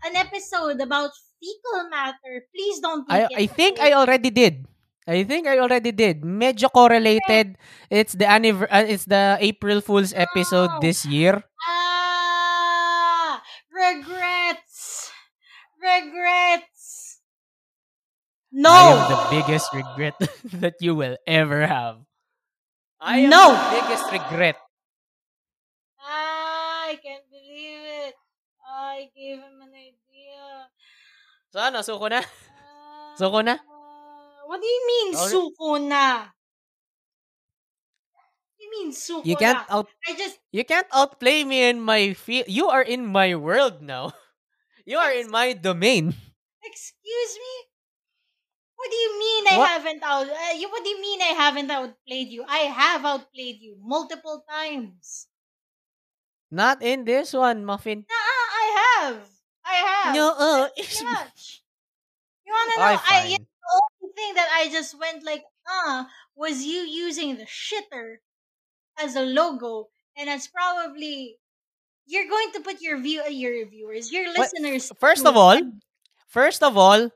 [0.07, 1.11] an episode about
[1.45, 2.49] fecal matter.
[2.57, 3.05] Please don't.
[3.12, 3.76] I, I think?
[3.80, 4.64] I already did.
[5.07, 6.22] I think I already did.
[6.24, 7.59] Medyo correlated.
[7.92, 11.45] It's the anniver- uh, it's the April Fool's episode this year.
[11.68, 15.12] Ah, regrets.
[15.76, 17.20] Regrets.
[18.53, 18.70] No.
[18.72, 20.14] I am the biggest regret
[20.64, 22.01] that you will ever have.
[23.01, 23.53] I am No.
[23.53, 24.57] the biggest regret.
[26.01, 28.14] Ah, I can't believe it.
[28.64, 30.68] I gave him an idea.
[31.55, 32.19] So ano, suko na?
[32.19, 33.55] Ah, Suko na?
[34.51, 35.31] What do you mean, Okay.
[35.31, 36.35] suko na?
[38.11, 39.71] What do you mean, suko You can't na?
[39.71, 42.51] out I just, you can't outplay me in my field.
[42.51, 44.11] You are in my world now.
[44.85, 46.13] You are in my domain.
[46.67, 47.55] excuse me?
[48.75, 49.71] What do you mean I What?
[49.79, 52.43] haven't out, uh, you, what do you mean I haven't outplayed you?
[52.51, 55.29] I have outplayed you multiple times.
[56.51, 58.05] Not in this one, Muffin.
[58.11, 58.67] Nah, I
[58.99, 59.34] have.
[59.65, 60.15] I have.
[60.15, 61.62] No, uh, Pretty much.
[62.45, 62.85] You wanna know?
[62.85, 63.31] I I, fine.
[63.41, 66.05] the only thing that I just went like, uh,
[66.37, 68.21] was you using the shitter
[69.01, 71.39] as a logo, and that's probably
[72.07, 74.93] you're going to put your view, your viewers, your listeners.
[75.01, 75.59] First to of all.
[76.29, 77.09] First of all,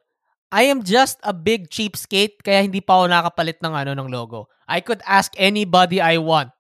[0.49, 4.49] I am just a big cheapskate kaya hindi pa ako nakapalit ng ano ng logo.
[4.65, 6.55] I could ask anybody I want.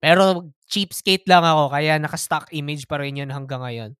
[0.00, 3.92] Pero cheapskate lang ako kaya naka-stock image pa rin yun hanggang ngayon.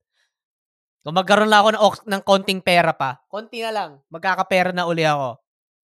[1.04, 1.82] Kung magkaroon lang ako ng,
[2.16, 5.36] ng konting pera pa, konti na lang, magkakapera na uli ako.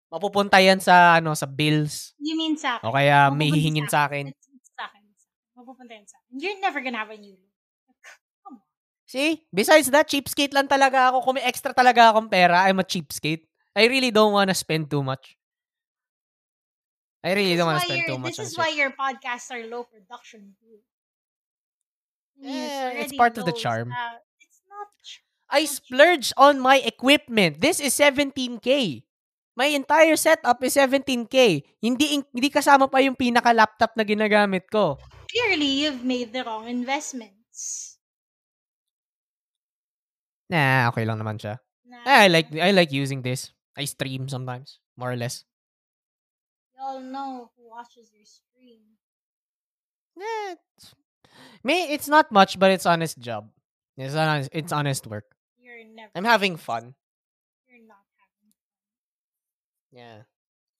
[0.10, 2.86] Mapupunta yan sa ano sa bills you mean sa akin?
[2.88, 4.34] o kaya Mapupunta may hihingin sa akin.
[4.74, 5.04] Sa akin.
[5.54, 6.32] Mapupunta yan sa akin.
[6.42, 7.54] You're never gonna have a new logo.
[9.06, 9.46] See?
[9.54, 11.22] Besides that, cheapskate lang talaga ako.
[11.22, 13.46] Kung may extra talaga akong pera, I'm a cheapskate.
[13.78, 15.38] I really don't wanna spend too much.
[17.26, 19.66] I really This don't want to spend too much This is why your podcasts are
[19.66, 20.78] low production too.
[22.46, 23.90] Eh, it's part of the charm.
[23.90, 24.25] sta-
[24.86, 25.04] It's not.
[25.04, 27.62] ch- I splurged on my equipment.
[27.62, 29.02] This is 17k.
[29.56, 31.64] My entire setup is 17k.
[31.80, 35.00] Hindi hindi kasama pa yung pinaka laptop na ginagamit ko.
[35.32, 37.96] Clearly, you've made the wrong investments.
[40.52, 41.58] Nah, okay lang naman siya.
[41.88, 43.50] Nah, I like I like using this.
[43.74, 45.48] I stream sometimes, more or less.
[46.76, 49.00] We all know who watches your stream.
[50.20, 50.96] Eh, it's,
[51.64, 53.50] may it's not much, but it's honest job.
[53.98, 55.26] It's honest, it's honest work.
[55.58, 56.12] You're never.
[56.16, 56.96] I'm having fun.
[57.68, 58.80] You're not having fun.
[59.92, 60.24] Yeah.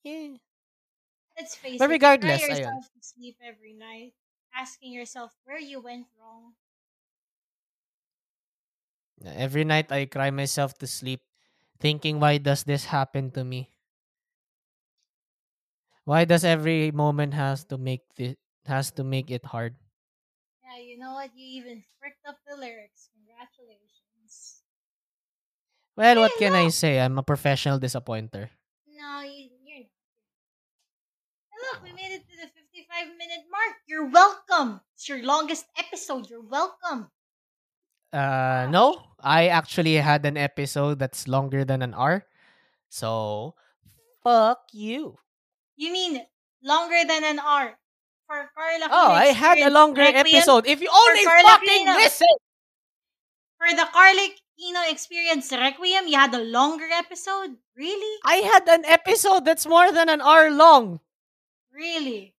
[0.02, 0.36] Yeah.
[1.38, 1.90] Let's face But it.
[1.90, 2.80] regardless, you cry ayun.
[2.80, 4.14] to sleep every night,
[4.54, 6.54] asking yourself where you went wrong.
[9.26, 11.20] Every night I cry myself to sleep
[11.80, 13.70] thinking why does this happen to me?
[16.04, 19.76] Why does every moment has to make this has to make it hard?
[20.76, 21.30] Yeah, you know what?
[21.34, 23.08] You even fricked up the lyrics.
[23.16, 24.60] Congratulations.
[25.96, 27.00] Well, what Hey, can I say?
[27.00, 28.50] I'm a professional disappointer.
[28.84, 29.88] No, you, you're not.
[31.48, 33.76] And look, we made it to the 55 minute mark.
[33.88, 34.80] You're welcome.
[34.94, 36.28] It's your longest episode.
[36.28, 37.08] You're welcome.
[38.12, 42.24] Uh no, I actually had an episode that's longer than an hour.
[42.88, 43.54] So,
[44.22, 45.16] fuck you.
[45.76, 46.22] You mean
[46.62, 47.76] longer than an hour?
[48.26, 50.66] For Carla Oh, I had a longer Requiem, episode.
[50.66, 51.94] If you only fucking Aquino.
[51.94, 52.34] listen.
[53.56, 57.54] For the Carla Aquino Experience Requiem, you had a longer episode?
[57.78, 58.14] Really?
[58.26, 60.98] I had an episode that's more than an hour long.
[61.70, 62.34] Really?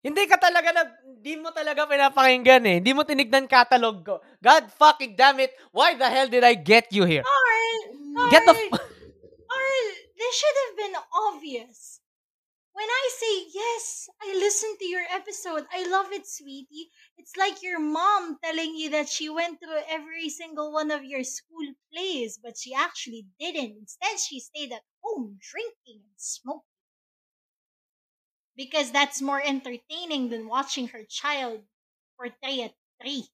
[0.00, 0.90] Hindi ka talaga nag
[1.20, 2.74] hindi mo talaga pinapakinggan eh.
[2.80, 4.24] Hindi mo tinignan catalog ko.
[4.40, 5.52] God fucking damn it.
[5.76, 7.20] Why the hell did I get you here?
[7.20, 7.76] Carl!
[8.16, 8.30] Carl!
[8.32, 8.80] Get the f-
[9.50, 9.86] Carl,
[10.16, 11.99] this should have been obvious.
[12.80, 15.66] When I say yes, I listened to your episode.
[15.70, 16.88] I love it, sweetie.
[17.18, 21.22] It's like your mom telling you that she went through every single one of your
[21.22, 23.76] school plays, but she actually didn't.
[23.84, 26.80] Instead, she stayed at home drinking and smoking.
[28.56, 31.60] Because that's more entertaining than watching her child
[32.16, 32.72] portray a
[33.02, 33.28] tree.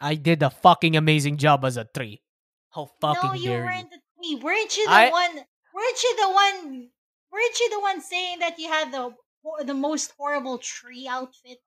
[0.00, 2.22] I did a fucking amazing job as a tree.
[2.74, 4.34] How fucking no, you dare weren't the tree.
[4.42, 5.36] Weren't you the I- one?
[5.72, 6.90] Weren't you the one?
[7.32, 9.16] Weren't you the one saying that you had the
[9.64, 11.58] the most horrible tree outfit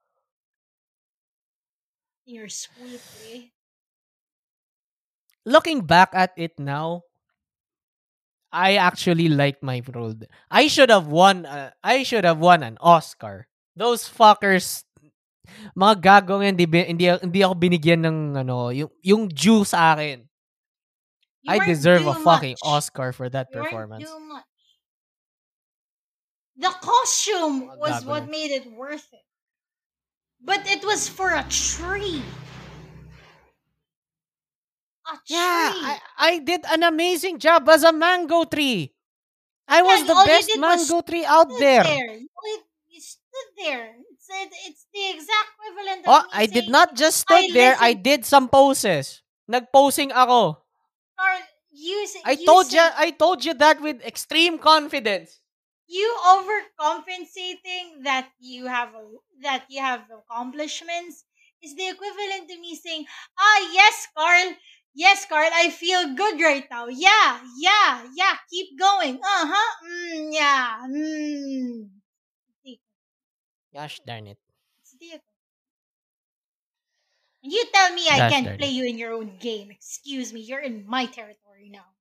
[2.28, 3.52] in your school play?
[5.46, 7.02] Looking back at it now,
[8.54, 10.16] I actually like my role.
[10.50, 11.46] I should have won.
[11.46, 13.48] Uh, I should have won an Oscar.
[13.76, 14.86] Those fuckers,
[15.76, 20.24] mga gagong yan, hindi, hindi, hindi ako binigyan ng ano, yung, yung due sa akin.
[21.44, 22.66] You I deserve a due fucking much.
[22.66, 24.08] Oscar for that You performance.
[26.58, 29.26] The costume was what made it worth it.
[30.40, 32.24] But it was for a tree.
[35.08, 35.36] A tree.
[35.36, 38.94] Yeah, I, I did an amazing job as a mango tree.
[39.68, 42.16] I was Yeah, the best mango tree out stood there.
[42.18, 42.58] You,
[42.90, 43.96] you stood there.
[44.12, 44.28] It's,
[44.68, 47.78] it's the exact equivalent of Oh, I did not just I stood there.
[47.80, 49.22] I did some poses.
[49.50, 50.64] Nagposing ako.
[51.72, 52.80] You, s- I told you.
[52.82, 55.40] I told you that with extreme confidence.
[55.88, 59.04] You overcompensating that you have a,
[59.42, 61.26] that you have accomplishments
[61.64, 63.06] is the equivalent to me saying,
[63.38, 64.56] "Ah, yes, Carl.
[64.94, 66.88] Yes, Carl, I feel good right now.
[66.88, 68.36] Yeah, yeah, yeah.
[68.50, 69.16] Keep going.
[69.18, 69.72] Uh huh.
[69.88, 70.78] Mm, yeah.
[70.90, 71.90] Mm.
[73.74, 74.40] Gosh darn it.
[74.82, 75.22] It's the
[77.44, 79.72] And you tell me I Gosh can't darn play you in your own game.
[79.72, 81.94] Excuse me, you're in my territory now.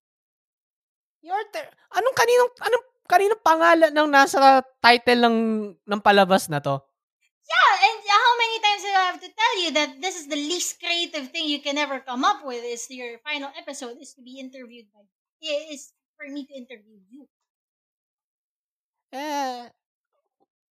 [1.27, 5.39] Your ter- anong kaninong anong kaninong pangalan ng nasa title ng
[5.77, 6.81] ng palabas na to?
[7.45, 10.41] Yeah, and how many times do I have to tell you that this is the
[10.41, 12.65] least creative thing you can ever come up with?
[12.65, 15.05] Is your final episode is to be interviewed by
[15.45, 17.29] is for me to interview you.
[19.15, 19.69] Eh,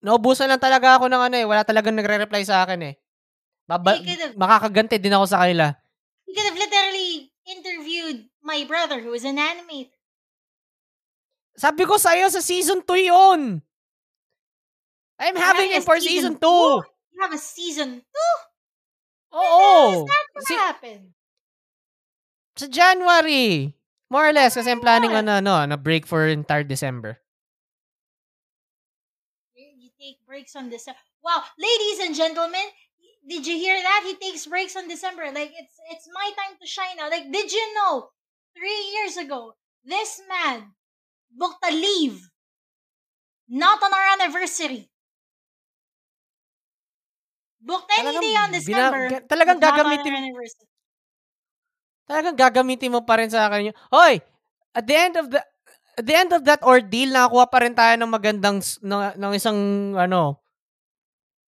[0.04, 1.46] naubusan lang talaga ako ng ano eh.
[1.48, 2.94] Wala talagang nagre-reply sa akin eh.
[3.64, 5.72] Baba- could've- makakaganti din ako sa kanila.
[6.28, 9.96] You could have literally interviewed my brother who is an animator.
[11.56, 13.62] Sabi ko sa'yo sa season 2 yun.
[15.22, 16.42] I'm having him a for season 2.
[17.14, 18.34] You have a season two.
[19.38, 20.02] Oo.
[20.02, 21.00] Is that gonna Si- happen?
[22.58, 23.78] sa January.
[24.10, 25.42] More or less kasi I'm planning on Alright.
[25.46, 27.18] ano, na break for entire December.
[29.58, 31.00] You you take breaks on December.
[31.24, 32.66] Wow, ladies and gentlemen,
[33.26, 34.06] did you hear that?
[34.06, 35.30] He takes breaks on December.
[35.34, 37.10] Like it's it's my time to shine now.
[37.10, 38.10] Like, did you know?
[38.54, 40.78] Three years ago, this man
[41.34, 42.22] booked a leave
[43.54, 44.88] Not on our anniversary.
[47.64, 49.04] Booked any Talagang day on bina- December.
[49.08, 50.16] ga- talagang gagamitin-.
[52.04, 53.78] Talagang gagamitin mo pa rin sa akin yun.
[53.88, 54.20] Hoy!
[54.76, 55.40] At the end of the
[55.94, 59.60] at the end of that ordeal, nakakuha pa rin tayo ng magandang ng, ng isang
[59.96, 60.42] ano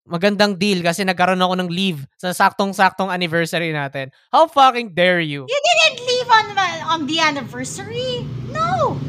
[0.05, 4.13] magandang deal kasi nagkaroon ako ng leave sa saktong-saktong anniversary natin.
[4.29, 5.49] How fucking dare you?
[5.49, 6.45] You didn't leave on
[6.85, 8.21] on the anniversary.
[8.53, 9.01] No.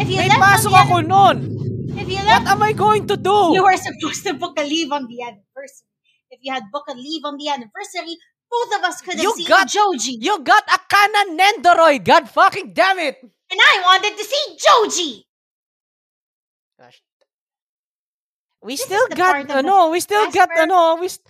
[0.00, 1.36] If you May left pasok on the, ako nun!
[1.98, 3.52] if you What am I going to do?
[3.54, 5.88] you were supposed to book a leave on the anniversary.
[6.30, 8.16] If you had booked a leave on the anniversary,
[8.50, 12.04] both of us could have You seen got- Joji, You got a Canon Nendoroid!
[12.04, 13.20] God fucking damn it!
[13.22, 15.26] and I wanted to see Joji.
[16.80, 17.02] Gosh.
[18.62, 21.26] We This still got uh, the ano, we still got uh, Casper- ano, we st-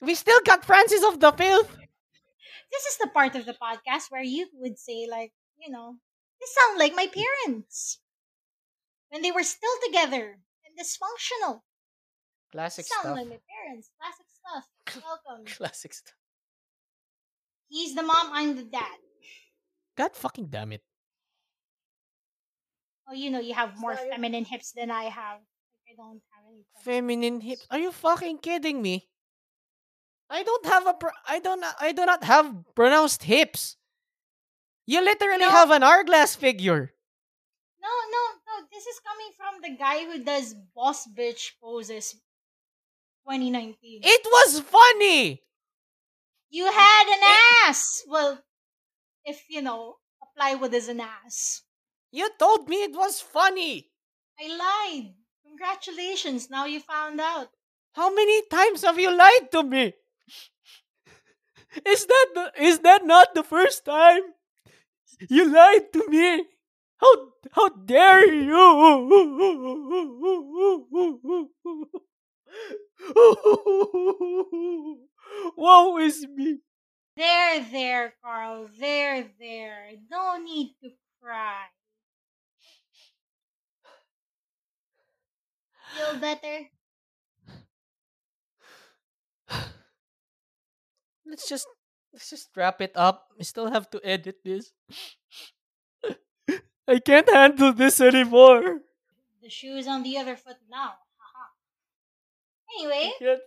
[0.00, 1.70] we still got Francis of the Filth.
[2.70, 5.96] This is the part of the podcast where you would say, like, you know,
[6.40, 7.98] they sound like my parents
[9.14, 10.34] when they were still together
[10.66, 11.60] and dysfunctional.
[12.50, 13.16] Classic sound stuff.
[13.16, 13.90] like my parents.
[14.02, 15.02] Classic stuff.
[15.06, 15.46] Welcome.
[15.46, 16.14] Classic stuff.
[17.68, 18.30] He's the mom.
[18.32, 18.98] I'm the dad.
[19.96, 20.82] God fucking damn it.
[23.08, 24.10] Oh, you know, you have more Sorry.
[24.10, 25.38] feminine hips than I have.
[25.38, 26.64] Like, I don't have any.
[26.82, 27.66] Feminine hips.
[27.70, 29.06] Are you fucking kidding me?
[30.28, 30.96] I don't have a
[31.28, 33.76] I don't I do not have pronounced hips.
[34.86, 35.50] You literally No.
[35.50, 36.93] have an hourglass figure.
[38.74, 42.12] This is coming from the guy who does boss bitch poses.
[43.22, 44.00] 2019.
[44.02, 45.40] It was funny.
[46.50, 48.02] you had an ass.
[48.08, 48.42] Well,
[49.24, 51.62] if you know, a plywood is an ass.
[52.10, 53.90] You told me it was funny.
[54.40, 55.14] I lied.
[55.46, 56.50] Congratulations.
[56.50, 57.48] Now you found out.
[57.92, 59.94] How many times have you lied to me?
[61.86, 64.22] Is that the, is that not the first time
[65.28, 66.44] you lied to me?
[66.98, 67.14] How
[67.52, 68.64] how dare you?
[75.56, 76.58] Woe is me.
[77.16, 78.68] There, there, Carl.
[78.78, 79.90] There, there.
[80.10, 80.90] No need to
[81.22, 81.66] cry.
[85.96, 86.70] Feel better?
[91.26, 91.66] Let's just
[92.12, 93.28] let's just wrap it up.
[93.38, 94.72] We still have to edit this.
[96.86, 98.80] I can't handle this anymore.
[99.42, 100.94] The shoe is on the other foot now.
[101.18, 101.46] Haha.
[102.76, 103.40] Anyway, I can't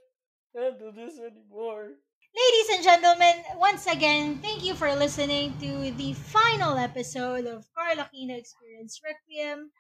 [0.55, 1.89] handle this anymore.
[2.33, 7.97] ladies and gentlemen, once again, thank you for listening to the final episode of Carl
[7.97, 9.71] Aquino Experience Requiem.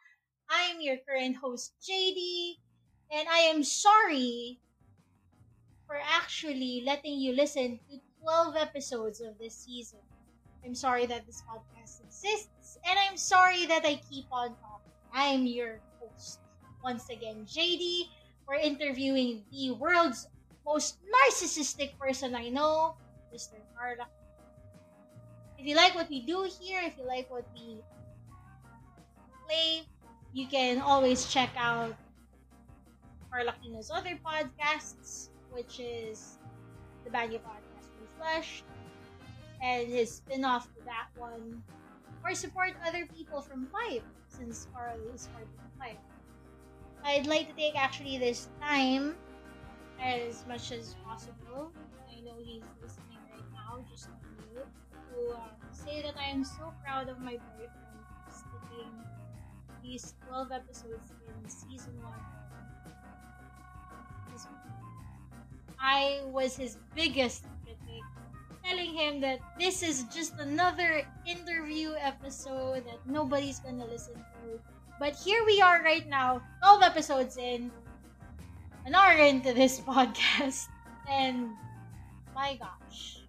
[0.49, 2.61] I'm your current host, JD,
[3.11, 4.59] and I am sorry
[5.87, 9.99] for actually letting you listen to 12 episodes of this season.
[10.65, 12.49] I'm sorry that this podcast exists,
[12.85, 14.91] and I'm sorry that I keep on talking.
[15.13, 16.39] I'm your host,
[16.83, 18.09] once again, JD.
[18.47, 20.27] We're interviewing the world's
[20.65, 22.95] most narcissistic person I know,
[23.33, 23.55] Mr.
[23.75, 24.07] Carla.
[25.57, 27.79] If you like what we do here, if you like what we
[29.47, 29.81] play,
[30.33, 31.95] you can always check out
[33.31, 36.37] Carl Aquino's other podcasts, which is
[37.03, 38.63] the Banyo Podcast Reflushed,
[39.63, 41.63] and his spin-off to that one,
[42.23, 45.97] or support other people from Five, since Carl is part of Five.
[47.03, 49.15] I'd like to take actually this time
[50.01, 51.71] as much as possible.
[52.11, 54.11] I know he's listening right now, just to
[54.53, 55.39] you, to uh,
[55.71, 58.91] say that I am so proud of my boyfriend sticking
[59.83, 62.13] these 12 episodes in season 1.
[65.79, 67.45] I was his biggest
[68.67, 74.59] telling him that this is just another interview episode that nobody's gonna listen to.
[74.99, 77.71] But here we are right now, 12 episodes in,
[78.85, 80.67] an hour into this podcast,
[81.07, 81.47] and
[82.35, 83.23] my gosh.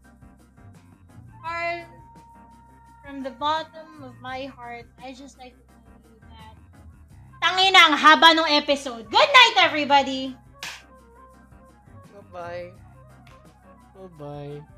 [1.38, 1.86] Carl,
[3.04, 6.54] from the bottom of my heart, I just like to tell you that
[7.38, 9.06] tangina ang haba ng episode.
[9.06, 10.34] Good night, everybody!
[12.10, 12.74] Bye-bye.
[13.94, 14.77] Bye-bye.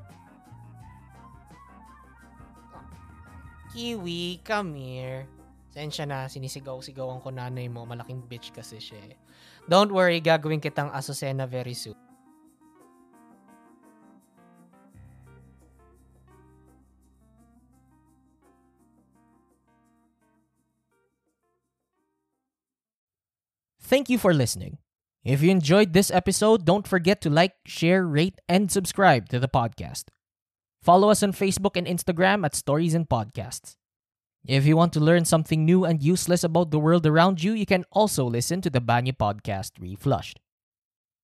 [3.71, 5.23] Kiwi, come here.
[5.71, 7.87] Sensya na, sinisigaw-sigawan ko nanay mo.
[7.87, 9.17] Malaking bitch kasi siya eh.
[9.71, 11.95] Don't worry, gagawin kitang Azucena very soon.
[23.79, 24.79] Thank you for listening.
[25.23, 29.51] If you enjoyed this episode, don't forget to like, share, rate, and subscribe to the
[29.51, 30.11] podcast.
[30.81, 33.75] Follow us on Facebook and Instagram at Stories and Podcasts.
[34.45, 37.67] If you want to learn something new and useless about the world around you, you
[37.67, 40.39] can also listen to the Banyo podcast Reflushed.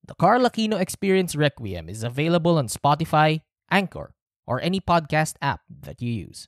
[0.05, 3.41] The Carl Aquino Experience Requiem is available on Spotify,
[3.72, 4.14] Anchor,
[4.45, 6.47] or any podcast app that you use.